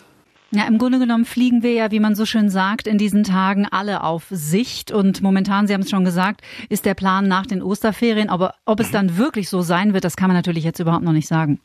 Ja, 0.53 0.67
im 0.67 0.79
Grunde 0.79 0.99
genommen 0.99 1.25
fliegen 1.25 1.63
wir 1.63 1.73
ja, 1.73 1.91
wie 1.93 2.01
man 2.01 2.17
so 2.17 2.27
schön 2.27 2.51
sagt, 2.51 2.89
in 2.89 2.99
diesen 2.99 3.23
Tagen 3.23 3.67
alle 3.67 4.03
auf 4.03 4.27
Sicht. 4.31 4.91
Und 4.91 5.23
momentan, 5.23 5.69
Sie 5.69 5.75
haben 5.75 5.83
es 5.83 5.91
schon 5.91 6.05
gesagt, 6.05 6.41
ist 6.69 6.85
der 6.87 6.95
Plan 6.95 7.29
nach 7.29 7.47
den 7.47 7.63
Osterferien. 7.63 8.29
Aber 8.29 8.55
ob 8.65 8.81
es 8.81 8.91
dann 8.91 9.17
wirklich 9.17 9.49
so 9.49 9.63
sein 9.63 9.95
wird, 9.95 10.05
das 10.05 10.17
kann 10.17 10.29
man 10.29 10.37
natürlich 10.37 10.65
jetzt 10.65 10.81
überhaupt 10.81 11.05
noch 11.05 11.13
nicht 11.13 11.29
sagen. 11.29 11.61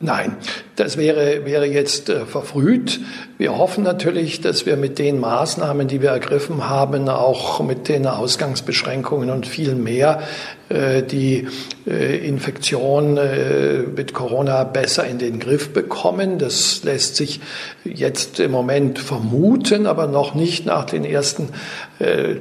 Nein, 0.00 0.34
das 0.80 0.96
wäre, 0.96 1.44
wäre 1.44 1.66
jetzt 1.66 2.08
äh, 2.08 2.24
verfrüht. 2.24 3.00
Wir 3.36 3.58
hoffen 3.58 3.84
natürlich, 3.84 4.40
dass 4.40 4.64
wir 4.64 4.76
mit 4.76 4.98
den 4.98 5.20
Maßnahmen, 5.20 5.88
die 5.88 6.00
wir 6.00 6.10
ergriffen 6.10 6.68
haben, 6.68 7.08
auch 7.10 7.60
mit 7.60 7.88
den 7.88 8.06
Ausgangsbeschränkungen 8.06 9.28
und 9.28 9.46
viel 9.46 9.74
mehr 9.74 10.22
äh, 10.70 11.02
die 11.02 11.48
äh, 11.84 12.18
Infektion 12.28 13.16
äh, 13.16 13.78
mit 13.96 14.14
Corona 14.14 14.62
besser 14.62 15.04
in 15.04 15.18
den 15.18 15.40
Griff 15.40 15.72
bekommen. 15.72 16.38
Das 16.38 16.84
lässt 16.84 17.16
sich 17.16 17.40
jetzt 17.82 18.38
im 18.38 18.52
Moment 18.52 19.00
vermuten, 19.00 19.88
aber 19.88 20.06
noch 20.06 20.34
nicht 20.34 20.66
nach 20.66 20.84
den 20.84 21.04
ersten 21.04 21.48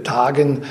Tagen 0.05 0.61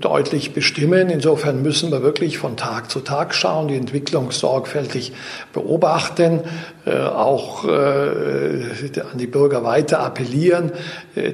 deutlich 0.00 0.54
bestimmen. 0.54 1.10
Insofern 1.10 1.60
müssen 1.60 1.90
wir 1.90 2.02
wirklich 2.02 2.38
von 2.38 2.56
Tag 2.56 2.90
zu 2.90 3.00
Tag 3.00 3.34
schauen, 3.34 3.68
die 3.68 3.76
Entwicklung 3.76 4.30
sorgfältig 4.30 5.12
beobachten, 5.52 6.40
auch 6.86 7.64
an 7.64 9.18
die 9.18 9.26
Bürger 9.26 9.64
weiter 9.64 10.00
appellieren, 10.00 10.72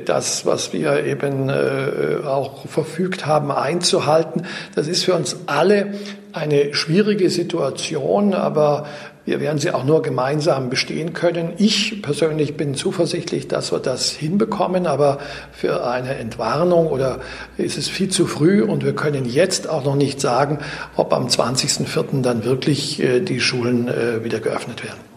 das, 0.04 0.44
was 0.44 0.72
wir 0.72 1.04
eben 1.04 1.50
auch 1.50 2.66
verfügt 2.66 3.26
haben, 3.26 3.50
einzuhalten. 3.50 4.46
Das 4.74 4.88
ist 4.88 5.04
für 5.04 5.14
uns 5.14 5.36
alle 5.46 5.94
eine 6.32 6.74
schwierige 6.74 7.30
Situation, 7.30 8.34
aber 8.34 8.86
wir 9.28 9.40
werden 9.40 9.58
sie 9.58 9.72
auch 9.72 9.84
nur 9.84 10.00
gemeinsam 10.00 10.70
bestehen 10.70 11.12
können. 11.12 11.52
Ich 11.58 12.00
persönlich 12.00 12.56
bin 12.56 12.74
zuversichtlich, 12.74 13.46
dass 13.46 13.72
wir 13.72 13.78
das 13.78 14.10
hinbekommen, 14.10 14.86
aber 14.86 15.18
für 15.52 15.86
eine 15.86 16.14
Entwarnung 16.14 16.86
oder 16.86 17.20
ist 17.58 17.76
es 17.76 17.88
viel 17.88 18.08
zu 18.08 18.26
früh 18.26 18.62
und 18.62 18.86
wir 18.86 18.94
können 18.94 19.26
jetzt 19.26 19.68
auch 19.68 19.84
noch 19.84 19.96
nicht 19.96 20.18
sagen, 20.18 20.60
ob 20.96 21.12
am 21.12 21.26
20.04. 21.26 22.22
dann 22.22 22.44
wirklich 22.44 23.02
äh, 23.02 23.20
die 23.20 23.40
Schulen 23.40 23.88
äh, 23.88 24.24
wieder 24.24 24.40
geöffnet 24.40 24.82
werden. 24.82 25.07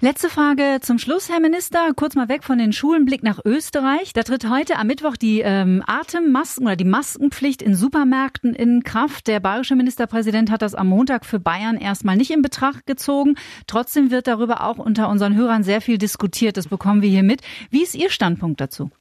Letzte 0.00 0.28
Frage 0.28 0.78
zum 0.80 1.00
Schluss, 1.00 1.28
Herr 1.28 1.40
Minister. 1.40 1.92
Kurz 1.96 2.14
mal 2.14 2.28
weg 2.28 2.44
von 2.44 2.56
den 2.56 2.72
Schulen, 2.72 3.04
Blick 3.04 3.24
nach 3.24 3.40
Österreich. 3.44 4.12
Da 4.12 4.22
tritt 4.22 4.48
heute 4.48 4.76
am 4.76 4.86
Mittwoch 4.86 5.16
die 5.16 5.40
ähm, 5.40 5.82
Atemmasken 5.88 6.66
oder 6.66 6.76
die 6.76 6.84
Maskenpflicht 6.84 7.62
in 7.62 7.74
Supermärkten 7.74 8.54
in 8.54 8.84
Kraft. 8.84 9.26
Der 9.26 9.40
bayerische 9.40 9.74
Ministerpräsident 9.74 10.52
hat 10.52 10.62
das 10.62 10.76
am 10.76 10.86
Montag 10.86 11.26
für 11.26 11.40
Bayern 11.40 11.76
erstmal 11.76 12.16
nicht 12.16 12.30
in 12.30 12.42
Betracht 12.42 12.86
gezogen. 12.86 13.34
Trotzdem 13.66 14.12
wird 14.12 14.28
darüber 14.28 14.62
auch 14.62 14.78
unter 14.78 15.08
unseren 15.08 15.34
Hörern 15.34 15.64
sehr 15.64 15.80
viel 15.80 15.98
diskutiert. 15.98 16.56
Das 16.56 16.68
bekommen 16.68 17.02
wir 17.02 17.10
hier 17.10 17.24
mit. 17.24 17.42
Wie 17.70 17.82
ist 17.82 17.96
Ihr 17.96 18.10
Standpunkt 18.10 18.60
dazu? 18.60 18.92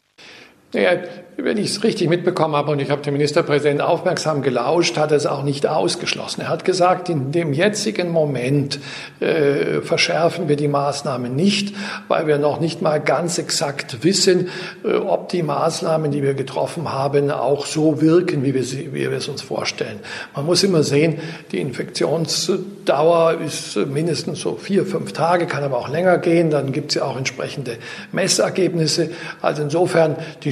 Naja, 0.74 1.00
wenn 1.40 1.58
ich 1.60 1.70
es 1.70 1.84
richtig 1.84 2.10
mitbekommen 2.10 2.56
habe 2.56 2.72
und 2.72 2.80
ich 2.80 2.90
habe 2.90 3.04
dem 3.04 3.14
Ministerpräsidenten 3.14 3.82
aufmerksam 3.82 4.42
gelauscht, 4.42 4.98
hat 4.98 5.12
er 5.12 5.18
es 5.18 5.28
auch 5.28 5.44
nicht 5.44 5.68
ausgeschlossen. 5.68 6.42
Er 6.42 6.50
hat 6.50 6.66
gesagt, 6.66 7.10
in 7.10 7.32
dem 7.32 7.54
jetzigen 7.54 8.10
Moment 8.10 8.80
äh, 9.20 9.82
verschärfen 9.82 10.50
wir 10.50 10.56
die 10.56 10.68
Maßnahmen 10.68 11.36
nicht, 11.36 11.76
weil 12.08 12.26
wir 12.26 12.40
noch 12.40 12.60
nicht 12.60 12.82
mal 12.82 13.00
ganz 13.00 13.38
exakt 13.38 14.04
wissen, 14.04 14.50
äh, 14.84 14.96
ob 14.96 15.30
die 15.30 15.44
Maßnahmen, 15.44 16.10
die 16.10 16.24
wir 16.24 16.34
getroffen 16.34 16.92
haben, 16.92 17.30
auch 17.30 17.68
so 17.68 18.02
wirken, 18.02 18.44
wie 18.44 18.56
wir, 18.56 18.64
sie, 18.64 18.92
wie 18.94 19.02
wir 19.02 19.12
es 19.12 19.28
uns 19.28 19.44
vorstellen. 19.44 20.00
Man 20.36 20.44
muss 20.44 20.64
immer 20.64 20.82
sehen, 20.82 21.20
die 21.52 21.62
Infektionsdauer 21.62 23.40
ist 23.46 23.76
mindestens 23.76 24.40
so 24.40 24.56
vier, 24.56 24.88
fünf 24.88 25.14
Tage, 25.14 25.46
kann 25.46 25.64
aber 25.64 25.78
auch 25.78 25.90
länger 25.90 26.18
gehen. 26.18 26.50
Dann 26.50 26.72
gibt 26.72 26.90
es 26.90 26.96
ja 26.96 27.04
auch 27.04 27.16
entsprechende 27.16 27.78
Messergebnisse. 28.12 29.12
Also 29.44 29.62
insofern 29.62 30.16
die 30.44 30.52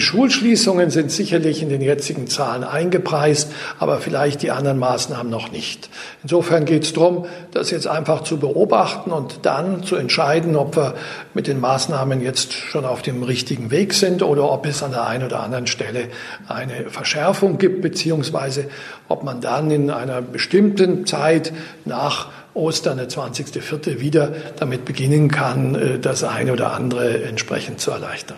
Schulschließungen 0.76 0.90
sind 0.90 1.12
sicherlich 1.12 1.62
in 1.62 1.70
den 1.70 1.82
jetzigen 1.82 2.28
Zahlen 2.28 2.64
eingepreist, 2.64 3.52
aber 3.80 3.98
vielleicht 4.00 4.42
die 4.42 4.52
anderen 4.52 4.78
Maßnahmen 4.78 5.32
noch 5.32 5.52
nicht. 5.52 5.90
Insofern 6.22 6.66
geht 6.66 6.84
es 6.84 6.94
darum, 6.94 7.26
das 7.52 7.72
jetzt 7.72 7.88
einfach 7.88 8.24
zu 8.24 8.38
beobachten 8.38 9.12
und 9.12 9.40
dann 9.44 9.84
zu 9.84 9.96
entscheiden, 9.96 10.56
ob 10.56 10.76
wir 10.76 10.96
mit 11.34 11.48
den 11.48 11.62
Maßnahmen 11.62 12.22
jetzt 12.22 12.54
schon 12.54 12.86
auf 12.86 13.02
dem 13.02 13.24
richtigen 13.24 13.72
Weg 13.72 13.94
sind 13.94 14.22
oder 14.22 14.52
ob 14.52 14.66
es 14.66 14.84
an 14.84 14.92
der 14.92 15.08
einen 15.08 15.24
oder 15.24 15.40
anderen 15.42 15.68
Stelle 15.68 16.10
eine 16.48 16.90
Verschärfung 16.90 17.58
gibt, 17.58 17.82
beziehungsweise 17.82 18.66
ob 19.08 19.24
man 19.24 19.40
dann 19.40 19.72
in 19.72 19.90
einer 19.90 20.22
bestimmten 20.22 21.06
Zeit 21.06 21.54
nach 21.86 22.28
Ostern, 22.54 22.98
der 22.98 23.10
20.04. 23.10 24.00
wieder 24.00 24.34
damit 24.60 24.86
beginnen 24.86 25.30
kann, 25.30 25.76
äh, 25.76 26.00
das 26.00 26.24
eine 26.24 26.54
oder 26.54 26.74
andere 26.74 27.24
entsprechend 27.24 27.80
zu 27.80 27.92
erleichtern. 27.92 28.38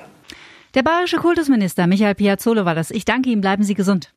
Der 0.73 0.83
bayerische 0.83 1.17
Kultusminister 1.17 1.87
Michael 1.87 2.15
Piazzolo 2.15 2.65
war 2.65 2.75
das. 2.75 2.91
Ich 2.91 3.05
danke 3.05 3.29
Ihnen. 3.29 3.41
Bleiben 3.41 3.63
Sie 3.63 3.73
gesund. 3.73 4.11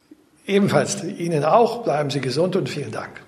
Ebenfalls 0.47 1.03
Ihnen 1.05 1.45
auch. 1.45 1.85
Bleiben 1.85 2.11
Sie 2.11 2.21
gesund 2.21 2.57
und 2.57 2.69
vielen 2.69 2.91
Dank. 2.91 3.21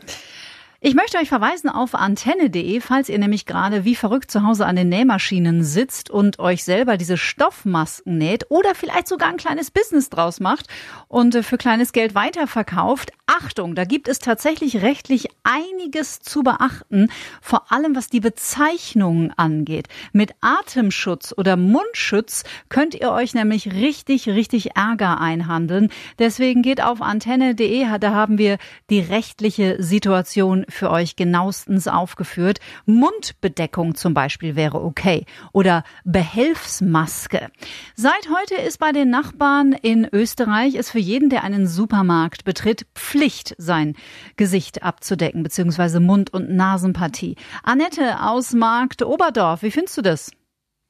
Ich 0.84 0.96
möchte 0.96 1.18
euch 1.18 1.28
verweisen 1.28 1.70
auf 1.70 1.94
antenne.de, 1.94 2.80
falls 2.80 3.08
ihr 3.08 3.18
nämlich 3.20 3.46
gerade 3.46 3.84
wie 3.84 3.94
verrückt 3.94 4.32
zu 4.32 4.42
Hause 4.42 4.66
an 4.66 4.74
den 4.74 4.88
Nähmaschinen 4.88 5.62
sitzt 5.62 6.10
und 6.10 6.40
euch 6.40 6.64
selber 6.64 6.96
diese 6.96 7.16
Stoffmasken 7.16 8.18
näht 8.18 8.46
oder 8.48 8.74
vielleicht 8.74 9.06
sogar 9.06 9.28
ein 9.28 9.36
kleines 9.36 9.70
Business 9.70 10.10
draus 10.10 10.40
macht 10.40 10.66
und 11.06 11.36
äh, 11.36 11.44
für 11.44 11.56
kleines 11.56 11.92
Geld 11.92 12.16
weiterverkauft. 12.16 13.12
Achtung, 13.26 13.76
da 13.76 13.84
gibt 13.84 14.08
es 14.08 14.18
tatsächlich 14.18 14.82
rechtlich 14.82 15.28
einiges 15.44 16.18
zu 16.18 16.42
beachten, 16.42 17.08
vor 17.40 17.70
allem 17.70 17.94
was 17.94 18.08
die 18.08 18.18
Bezeichnungen 18.18 19.32
angeht. 19.36 19.86
Mit 20.12 20.32
Atemschutz 20.40 21.32
oder 21.36 21.56
Mundschutz 21.56 22.42
könnt 22.68 22.96
ihr 22.96 23.12
euch 23.12 23.34
nämlich 23.34 23.72
richtig, 23.72 24.28
richtig 24.28 24.74
Ärger 24.74 25.20
einhandeln. 25.20 25.90
Deswegen 26.18 26.62
geht 26.62 26.82
auf 26.82 27.00
antenne.de, 27.00 27.86
da 28.00 28.10
haben 28.12 28.36
wir 28.36 28.58
die 28.90 29.00
rechtliche 29.00 29.80
Situation 29.80 30.66
für 30.72 30.90
euch 30.90 31.16
genauestens 31.16 31.88
aufgeführt. 31.88 32.58
Mundbedeckung 32.86 33.94
zum 33.94 34.14
Beispiel 34.14 34.56
wäre 34.56 34.82
okay. 34.82 35.26
Oder 35.52 35.84
Behelfsmaske. 36.04 37.50
Seit 37.94 38.28
heute 38.30 38.54
ist 38.54 38.78
bei 38.78 38.92
den 38.92 39.10
Nachbarn 39.10 39.72
in 39.72 40.08
Österreich 40.10 40.74
es 40.74 40.90
für 40.90 40.98
jeden, 40.98 41.30
der 41.30 41.44
einen 41.44 41.66
Supermarkt 41.66 42.44
betritt, 42.44 42.86
Pflicht, 42.94 43.54
sein 43.58 43.94
Gesicht 44.36 44.82
abzudecken, 44.82 45.42
beziehungsweise 45.42 46.00
Mund- 46.00 46.32
und 46.32 46.50
Nasenpartie. 46.50 47.36
Annette 47.62 48.22
aus 48.22 48.52
Markt 48.52 49.02
Oberdorf, 49.02 49.62
wie 49.62 49.70
findest 49.70 49.96
du 49.98 50.02
das? 50.02 50.30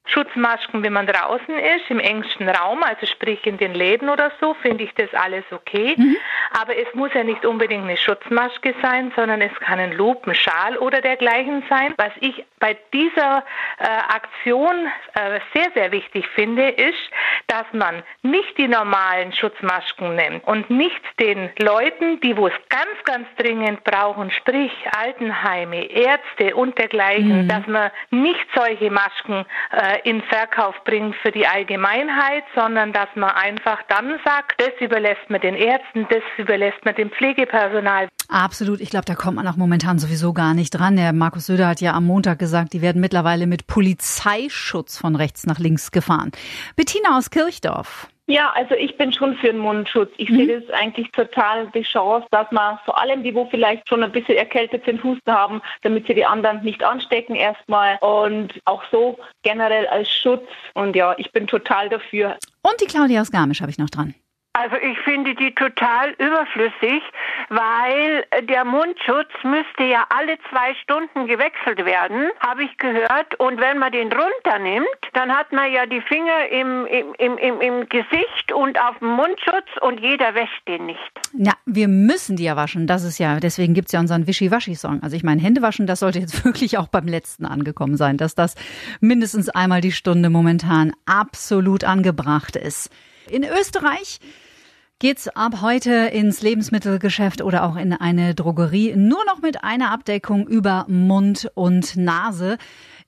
Schutzmasken, 0.05 0.83
wenn 0.83 0.93
man 0.93 1.07
draußen 1.07 1.57
ist, 1.57 1.89
im 1.89 1.99
engsten 1.99 2.49
Raum, 2.49 2.83
also 2.83 3.05
sprich 3.05 3.45
in 3.45 3.57
den 3.57 3.73
Läden 3.73 4.09
oder 4.09 4.31
so, 4.41 4.53
finde 4.55 4.83
ich 4.83 4.93
das 4.95 5.13
alles 5.13 5.45
okay. 5.51 5.95
Mhm. 5.97 6.17
Aber 6.61 6.77
es 6.77 6.93
muss 6.93 7.13
ja 7.13 7.23
nicht 7.23 7.45
unbedingt 7.45 7.83
eine 7.83 7.97
Schutzmaske 7.97 8.75
sein, 8.81 9.13
sondern 9.15 9.41
es 9.41 9.53
kann 9.61 9.79
ein 9.79 9.93
Lupen, 9.93 10.35
Schal 10.35 10.77
oder 10.77 11.01
dergleichen 11.01 11.63
sein. 11.69 11.93
Was 11.97 12.11
ich 12.19 12.45
bei 12.59 12.77
dieser 12.93 13.43
äh, 13.79 13.85
Aktion 13.85 14.87
äh, 15.15 15.39
sehr, 15.53 15.71
sehr 15.73 15.91
wichtig 15.91 16.27
finde, 16.35 16.69
ist, 16.69 16.99
dass 17.47 17.65
man 17.71 18.03
nicht 18.23 18.57
die 18.57 18.67
normalen 18.67 19.31
Schutzmasken 19.31 20.15
nimmt 20.15 20.45
und 20.45 20.69
nicht 20.69 21.01
den 21.19 21.49
Leuten, 21.59 22.19
die 22.19 22.35
wo 22.35 22.47
es 22.47 22.53
ganz, 22.69 23.03
ganz 23.05 23.27
dringend 23.37 23.83
brauchen, 23.83 24.31
sprich 24.31 24.71
Altenheime, 24.97 25.85
Ärzte 25.85 26.55
und 26.55 26.77
dergleichen, 26.77 27.43
mhm. 27.43 27.47
dass 27.47 27.65
man 27.67 27.91
nicht 28.11 28.45
solche 28.53 28.91
Masken 28.91 29.45
äh, 29.71 29.92
in 30.03 30.21
Verkauf 30.23 30.75
bringt 30.85 31.15
für 31.17 31.31
die 31.31 31.47
Allgemeinheit, 31.47 32.43
sondern 32.55 32.93
dass 32.93 33.09
man 33.15 33.31
einfach 33.31 33.79
dann 33.89 34.19
sagt, 34.25 34.59
das 34.59 34.71
überlässt 34.79 35.29
man 35.29 35.41
den 35.41 35.55
Ärzten, 35.55 36.07
das 36.09 36.23
überlässt 36.37 36.83
man 36.85 36.95
dem 36.95 37.09
Pflegepersonal. 37.11 38.07
Absolut. 38.29 38.81
Ich 38.81 38.89
glaube, 38.89 39.05
da 39.05 39.15
kommt 39.15 39.35
man 39.35 39.47
auch 39.47 39.57
momentan 39.57 39.99
sowieso 39.99 40.33
gar 40.33 40.53
nicht 40.53 40.71
dran. 40.71 40.95
Der 40.95 41.13
Markus 41.13 41.47
Söder 41.47 41.67
hat 41.67 41.81
ja 41.81 41.93
am 41.93 42.05
Montag 42.05 42.39
gesagt, 42.39 42.73
die 42.73 42.81
werden 42.81 43.01
mittlerweile 43.01 43.47
mit 43.47 43.67
Polizeischutz 43.67 44.97
von 44.97 45.15
rechts 45.15 45.45
nach 45.45 45.59
links 45.59 45.91
gefahren. 45.91 46.31
Bettina 46.75 47.17
aus 47.17 47.29
Kirchdorf. 47.29 48.07
Ja, 48.25 48.51
also 48.55 48.73
ich 48.75 48.97
bin 48.97 49.11
schon 49.11 49.35
für 49.35 49.49
einen 49.49 49.59
Mundschutz. 49.59 50.11
Ich 50.17 50.29
mhm. 50.29 50.35
sehe 50.37 50.61
das 50.61 50.69
eigentlich 50.71 51.11
total 51.11 51.67
die 51.71 51.81
Chance, 51.83 52.25
dass 52.31 52.49
man 52.51 52.79
vor 52.85 52.99
allem 52.99 53.21
die, 53.23 53.35
wo 53.35 53.45
vielleicht 53.49 53.87
schon 53.89 54.01
ein 54.01 54.11
bisschen 54.11 54.37
erkältet 54.37 54.85
sind, 54.85 55.03
Husten 55.03 55.31
haben, 55.31 55.61
damit 55.81 56.07
sie 56.07 56.13
die 56.13 56.25
anderen 56.25 56.63
nicht 56.63 56.83
anstecken 56.83 57.35
erstmal 57.35 57.97
und 57.99 58.61
auch 58.65 58.83
so 58.91 59.19
generell 59.41 59.87
als 59.87 60.09
Schutz. 60.09 60.47
Und 60.73 60.95
ja, 60.95 61.15
ich 61.17 61.31
bin 61.33 61.47
total 61.47 61.89
dafür. 61.89 62.37
Und 62.61 62.79
die 62.79 62.85
Claudia 62.85 63.21
aus 63.21 63.31
Garmisch 63.31 63.59
habe 63.59 63.71
ich 63.71 63.77
noch 63.77 63.89
dran. 63.89 64.15
Also 64.55 64.75
ich 64.75 64.99
finde 64.99 65.33
die 65.33 65.55
total 65.55 66.11
überflüssig, 66.11 67.01
weil 67.49 68.23
der 68.43 68.63
Mundschutz 68.63 69.31
müsste 69.41 69.83
ja 69.83 70.05
alle 70.09 70.37
zwei 70.51 70.75
Stunden 70.75 71.25
gewechselt 71.25 71.83
werden, 71.83 72.29
habe 72.39 72.63
ich 72.63 72.77
gehört. 72.77 73.33
Und 73.39 73.59
wenn 73.59 73.79
man 73.79 73.91
den 73.91 74.13
runternimmt, 74.13 74.85
dann 75.13 75.35
hat 75.35 75.51
man 75.51 75.71
ja 75.71 75.87
die 75.87 76.01
Finger 76.01 76.49
im, 76.51 76.85
im, 76.85 77.37
im, 77.37 77.61
im, 77.61 77.89
Gesicht 77.89 78.51
und 78.53 78.79
auf 78.79 78.99
dem 78.99 79.09
Mundschutz 79.09 79.65
und 79.81 79.99
jeder 79.99 80.35
wäscht 80.35 80.67
den 80.67 80.85
nicht. 80.85 80.99
Ja, 81.33 81.53
wir 81.65 81.87
müssen 81.87 82.35
die 82.35 82.43
ja 82.43 82.55
waschen. 82.55 82.85
Das 82.85 83.03
ist 83.03 83.17
ja, 83.17 83.39
deswegen 83.39 83.73
gibt's 83.73 83.91
ja 83.91 83.99
unseren 83.99 84.27
Wischi-Waschi-Song. 84.27 85.01
Also 85.01 85.15
ich 85.15 85.23
meine, 85.23 85.41
Hände 85.41 85.63
waschen, 85.63 85.87
das 85.87 86.01
sollte 86.01 86.19
jetzt 86.19 86.45
wirklich 86.45 86.77
auch 86.77 86.89
beim 86.89 87.07
letzten 87.07 87.47
angekommen 87.47 87.97
sein, 87.97 88.17
dass 88.17 88.35
das 88.35 88.53
mindestens 88.99 89.49
einmal 89.49 89.81
die 89.81 89.91
Stunde 89.91 90.29
momentan 90.29 90.93
absolut 91.07 91.83
angebracht 91.83 92.55
ist. 92.55 92.91
In 93.29 93.43
Österreich 93.43 94.19
geht's 94.99 95.27
ab 95.27 95.61
heute 95.61 95.91
ins 95.91 96.41
Lebensmittelgeschäft 96.41 97.41
oder 97.41 97.63
auch 97.65 97.75
in 97.75 97.93
eine 97.93 98.35
Drogerie 98.35 98.95
nur 98.95 99.23
noch 99.25 99.41
mit 99.41 99.63
einer 99.63 99.91
Abdeckung 99.91 100.47
über 100.47 100.85
Mund 100.87 101.51
und 101.55 101.97
Nase. 101.97 102.57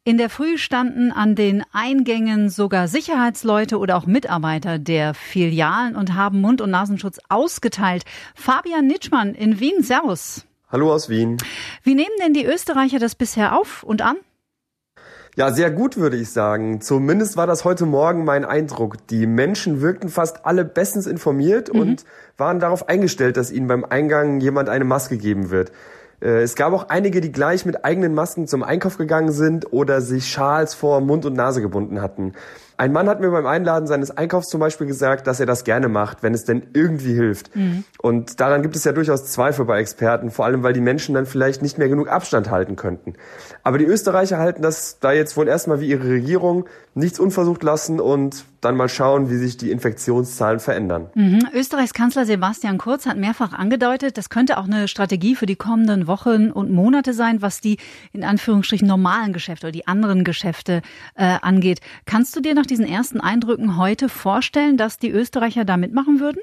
In 0.03 0.17
der 0.17 0.29
Früh 0.29 0.57
standen 0.57 1.11
an 1.11 1.35
den 1.35 1.63
Eingängen 1.71 2.49
sogar 2.49 2.87
Sicherheitsleute 2.87 3.79
oder 3.79 3.97
auch 3.97 4.05
Mitarbeiter 4.05 4.77
der 4.77 5.13
Filialen 5.13 5.95
und 5.95 6.13
haben 6.13 6.41
Mund- 6.41 6.61
und 6.61 6.69
Nasenschutz 6.69 7.19
ausgeteilt. 7.29 8.03
Fabian 8.35 8.85
Nitschmann 8.85 9.33
in 9.33 9.59
Wien, 9.59 9.81
Servus. 9.81 10.45
Hallo 10.71 10.93
aus 10.93 11.09
Wien. 11.09 11.37
Wie 11.81 11.95
nehmen 11.95 12.15
denn 12.21 12.33
die 12.33 12.45
Österreicher 12.45 12.99
das 12.99 13.15
bisher 13.15 13.57
auf 13.57 13.83
und 13.83 14.01
an? 14.01 14.17
Ja, 15.37 15.51
sehr 15.51 15.69
gut 15.69 15.97
würde 15.97 16.15
ich 16.15 16.31
sagen. 16.31 16.79
Zumindest 16.79 17.35
war 17.35 17.45
das 17.45 17.65
heute 17.65 17.85
Morgen 17.85 18.23
mein 18.23 18.45
Eindruck. 18.45 19.05
Die 19.07 19.27
Menschen 19.27 19.81
wirkten 19.81 20.07
fast 20.07 20.45
alle 20.45 20.63
bestens 20.63 21.07
informiert 21.07 21.73
mhm. 21.73 21.79
und 21.81 22.05
waren 22.37 22.61
darauf 22.61 22.87
eingestellt, 22.87 23.35
dass 23.35 23.51
ihnen 23.51 23.67
beim 23.67 23.83
Eingang 23.83 24.39
jemand 24.39 24.69
eine 24.69 24.85
Maske 24.85 25.17
geben 25.17 25.49
wird. 25.49 25.73
Äh, 26.21 26.41
es 26.41 26.55
gab 26.55 26.71
auch 26.71 26.87
einige, 26.87 27.19
die 27.19 27.33
gleich 27.33 27.65
mit 27.65 27.83
eigenen 27.83 28.13
Masken 28.13 28.47
zum 28.47 28.63
Einkauf 28.63 28.97
gegangen 28.97 29.33
sind 29.33 29.73
oder 29.73 29.99
sich 29.99 30.31
Schals 30.31 30.73
vor 30.73 31.01
Mund 31.01 31.25
und 31.25 31.33
Nase 31.33 31.61
gebunden 31.61 32.01
hatten. 32.01 32.31
Ein 32.77 32.91
Mann 32.91 33.07
hat 33.07 33.21
mir 33.21 33.31
beim 33.31 33.45
Einladen 33.45 33.87
seines 33.87 34.11
Einkaufs 34.11 34.49
zum 34.49 34.59
Beispiel 34.59 34.87
gesagt, 34.87 35.27
dass 35.27 35.39
er 35.39 35.45
das 35.45 35.63
gerne 35.63 35.87
macht, 35.87 36.23
wenn 36.23 36.33
es 36.33 36.43
denn 36.43 36.67
irgendwie 36.73 37.13
hilft. 37.13 37.55
Mhm. 37.55 37.85
Und 37.99 38.39
daran 38.39 38.61
gibt 38.61 38.75
es 38.75 38.83
ja 38.83 38.91
durchaus 38.91 39.25
Zweifel 39.25 39.65
bei 39.65 39.79
Experten, 39.79 40.29
vor 40.29 40.45
allem 40.45 40.63
weil 40.63 40.73
die 40.73 40.81
Menschen 40.81 41.15
dann 41.15 41.25
vielleicht 41.25 41.61
nicht 41.61 41.77
mehr 41.77 41.87
genug 41.87 42.09
Abstand 42.09 42.51
halten 42.51 42.75
könnten. 42.75 43.13
Aber 43.63 43.77
die 43.77 43.85
Österreicher 43.85 44.37
halten 44.39 44.61
das 44.61 44.99
da 44.99 45.13
jetzt 45.13 45.37
wohl 45.37 45.47
erstmal 45.47 45.79
wie 45.79 45.87
ihre 45.87 46.07
Regierung 46.07 46.65
nichts 46.93 47.19
unversucht 47.19 47.63
lassen 47.63 47.99
und 47.99 48.45
dann 48.65 48.75
mal 48.75 48.89
schauen, 48.89 49.29
wie 49.29 49.37
sich 49.37 49.57
die 49.57 49.71
Infektionszahlen 49.71 50.59
verändern. 50.59 51.09
Mhm. 51.13 51.47
Österreichs 51.53 51.93
Kanzler 51.93 52.25
Sebastian 52.25 52.77
Kurz 52.77 53.05
hat 53.05 53.17
mehrfach 53.17 53.53
angedeutet, 53.53 54.17
das 54.17 54.29
könnte 54.29 54.57
auch 54.57 54.65
eine 54.65 54.87
Strategie 54.87 55.35
für 55.35 55.45
die 55.45 55.55
kommenden 55.55 56.07
Wochen 56.07 56.51
und 56.51 56.71
Monate 56.71 57.13
sein, 57.13 57.41
was 57.41 57.61
die 57.61 57.77
in 58.11 58.23
Anführungsstrichen 58.23 58.87
normalen 58.87 59.31
Geschäfte 59.31 59.67
oder 59.67 59.71
die 59.71 59.87
anderen 59.87 60.23
Geschäfte 60.23 60.81
äh, 61.15 61.37
angeht. 61.41 61.79
Kannst 62.05 62.35
du 62.35 62.41
dir 62.41 62.55
nach 62.55 62.65
diesen 62.65 62.85
ersten 62.85 63.21
Eindrücken 63.21 63.77
heute 63.77 64.09
vorstellen, 64.09 64.77
dass 64.77 64.97
die 64.97 65.11
Österreicher 65.11 65.63
da 65.63 65.77
mitmachen 65.77 66.19
würden? 66.19 66.41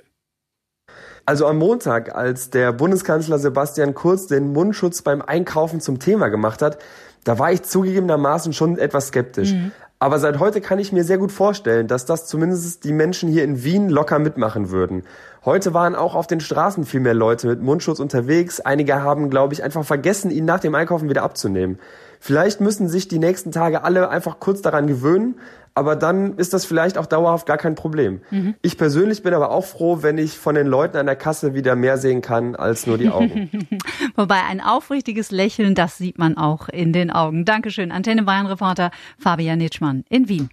Also 1.25 1.47
am 1.47 1.59
Montag, 1.59 2.15
als 2.15 2.51
der 2.51 2.73
Bundeskanzler 2.73 3.39
Sebastian 3.39 3.95
Kurz 3.95 4.27
den 4.27 4.53
Mundschutz 4.53 5.03
beim 5.03 5.23
Einkaufen 5.23 5.81
zum 5.81 6.01
Thema 6.01 6.29
gemacht 6.29 6.63
hat, 6.63 6.79
da 7.25 7.39
war 7.39 7.53
ich 7.53 7.63
zugegebenermaßen 7.63 8.53
schon 8.53 8.79
etwas 8.79 9.09
skeptisch. 9.09 9.53
Mhm. 9.53 9.73
Aber 9.99 10.19
seit 10.19 10.41
heute 10.41 10.61
kann 10.61 10.81
ich 10.81 10.91
mir 10.91 11.05
sehr 11.05 11.19
gut 11.19 11.31
vorstellen, 11.31 11.87
dass 11.87 12.05
das 12.05 12.27
zumindest 12.27 12.83
die 12.83 12.93
Menschen 12.93 13.31
hier 13.31 13.45
in 13.45 13.63
Wien 13.63 13.89
locker 13.89 14.19
mitmachen 14.19 14.71
würden. 14.71 15.05
Heute 15.45 15.75
waren 15.75 15.95
auch 15.95 16.17
auf 16.17 16.27
den 16.27 16.41
Straßen 16.41 16.85
viel 16.85 16.99
mehr 16.99 17.15
Leute 17.15 17.47
mit 17.47 17.63
Mundschutz 17.63 18.01
unterwegs. 18.01 18.59
Einige 18.59 19.01
haben, 19.03 19.31
glaube 19.31 19.55
ich, 19.55 19.63
einfach 19.63 19.85
vergessen, 19.85 20.33
ihn 20.33 20.45
nach 20.45 20.59
dem 20.59 20.75
Einkaufen 20.75 21.09
wieder 21.09 21.23
abzunehmen. 21.23 21.79
Vielleicht 22.25 22.61
müssen 22.61 22.89
sich 22.89 23.09
die 23.09 23.19
nächsten 23.19 23.51
Tage 23.51 23.83
alle 23.83 24.09
einfach 24.09 24.39
kurz 24.39 24.63
daran 24.63 24.87
gewöhnen, 24.87 25.35
aber 25.75 25.97
dann 25.97 26.37
ist 26.37 26.55
das 26.55 26.65
vielleicht 26.65 26.97
auch 26.97 27.07
dauerhaft 27.07 27.47
gar 27.47 27.57
kein 27.57 27.75
Problem. 27.75 28.21
Mhm. 28.31 28.55
Ich 28.63 28.79
persönlich 28.79 29.25
bin 29.25 29.35
aber 29.35 29.51
auch 29.51 29.65
froh, 29.65 30.05
wenn 30.05 30.19
ich 30.19 30.39
von 30.39 30.55
den 30.55 30.69
Leuten 30.69 30.99
an 30.99 31.07
der 31.07 31.17
Kasse 31.17 31.53
wieder 31.53 31.75
mehr 31.75 31.99
sehen 31.99 32.21
kann 32.21 32.55
als 32.55 32.87
nur 32.87 32.97
die 32.97 33.09
Augen. 33.09 33.51
Wobei 34.15 34.41
ein 34.49 34.61
aufrichtiges 34.61 35.33
Lächeln, 35.33 35.75
das 35.75 35.99
sieht 35.99 36.17
man 36.17 36.37
auch 36.37 36.69
in 36.69 36.93
den 36.93 37.11
Augen. 37.11 37.45
Dankeschön, 37.45 37.91
Antenne 37.91 38.23
Bayern 38.23 38.47
Reporter 38.47 38.93
Fabian 39.19 39.59
Nitschmann 39.59 40.05
in 40.09 40.29
Wien. 40.29 40.49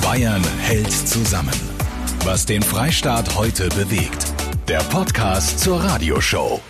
Bayern 0.00 0.44
hält 0.60 0.92
zusammen. 0.92 1.50
Was 2.24 2.46
den 2.46 2.62
Freistaat 2.62 3.36
heute 3.36 3.68
bewegt. 3.70 4.32
Der 4.68 4.84
Podcast 4.84 5.58
zur 5.58 5.82
Radioshow. 5.82 6.60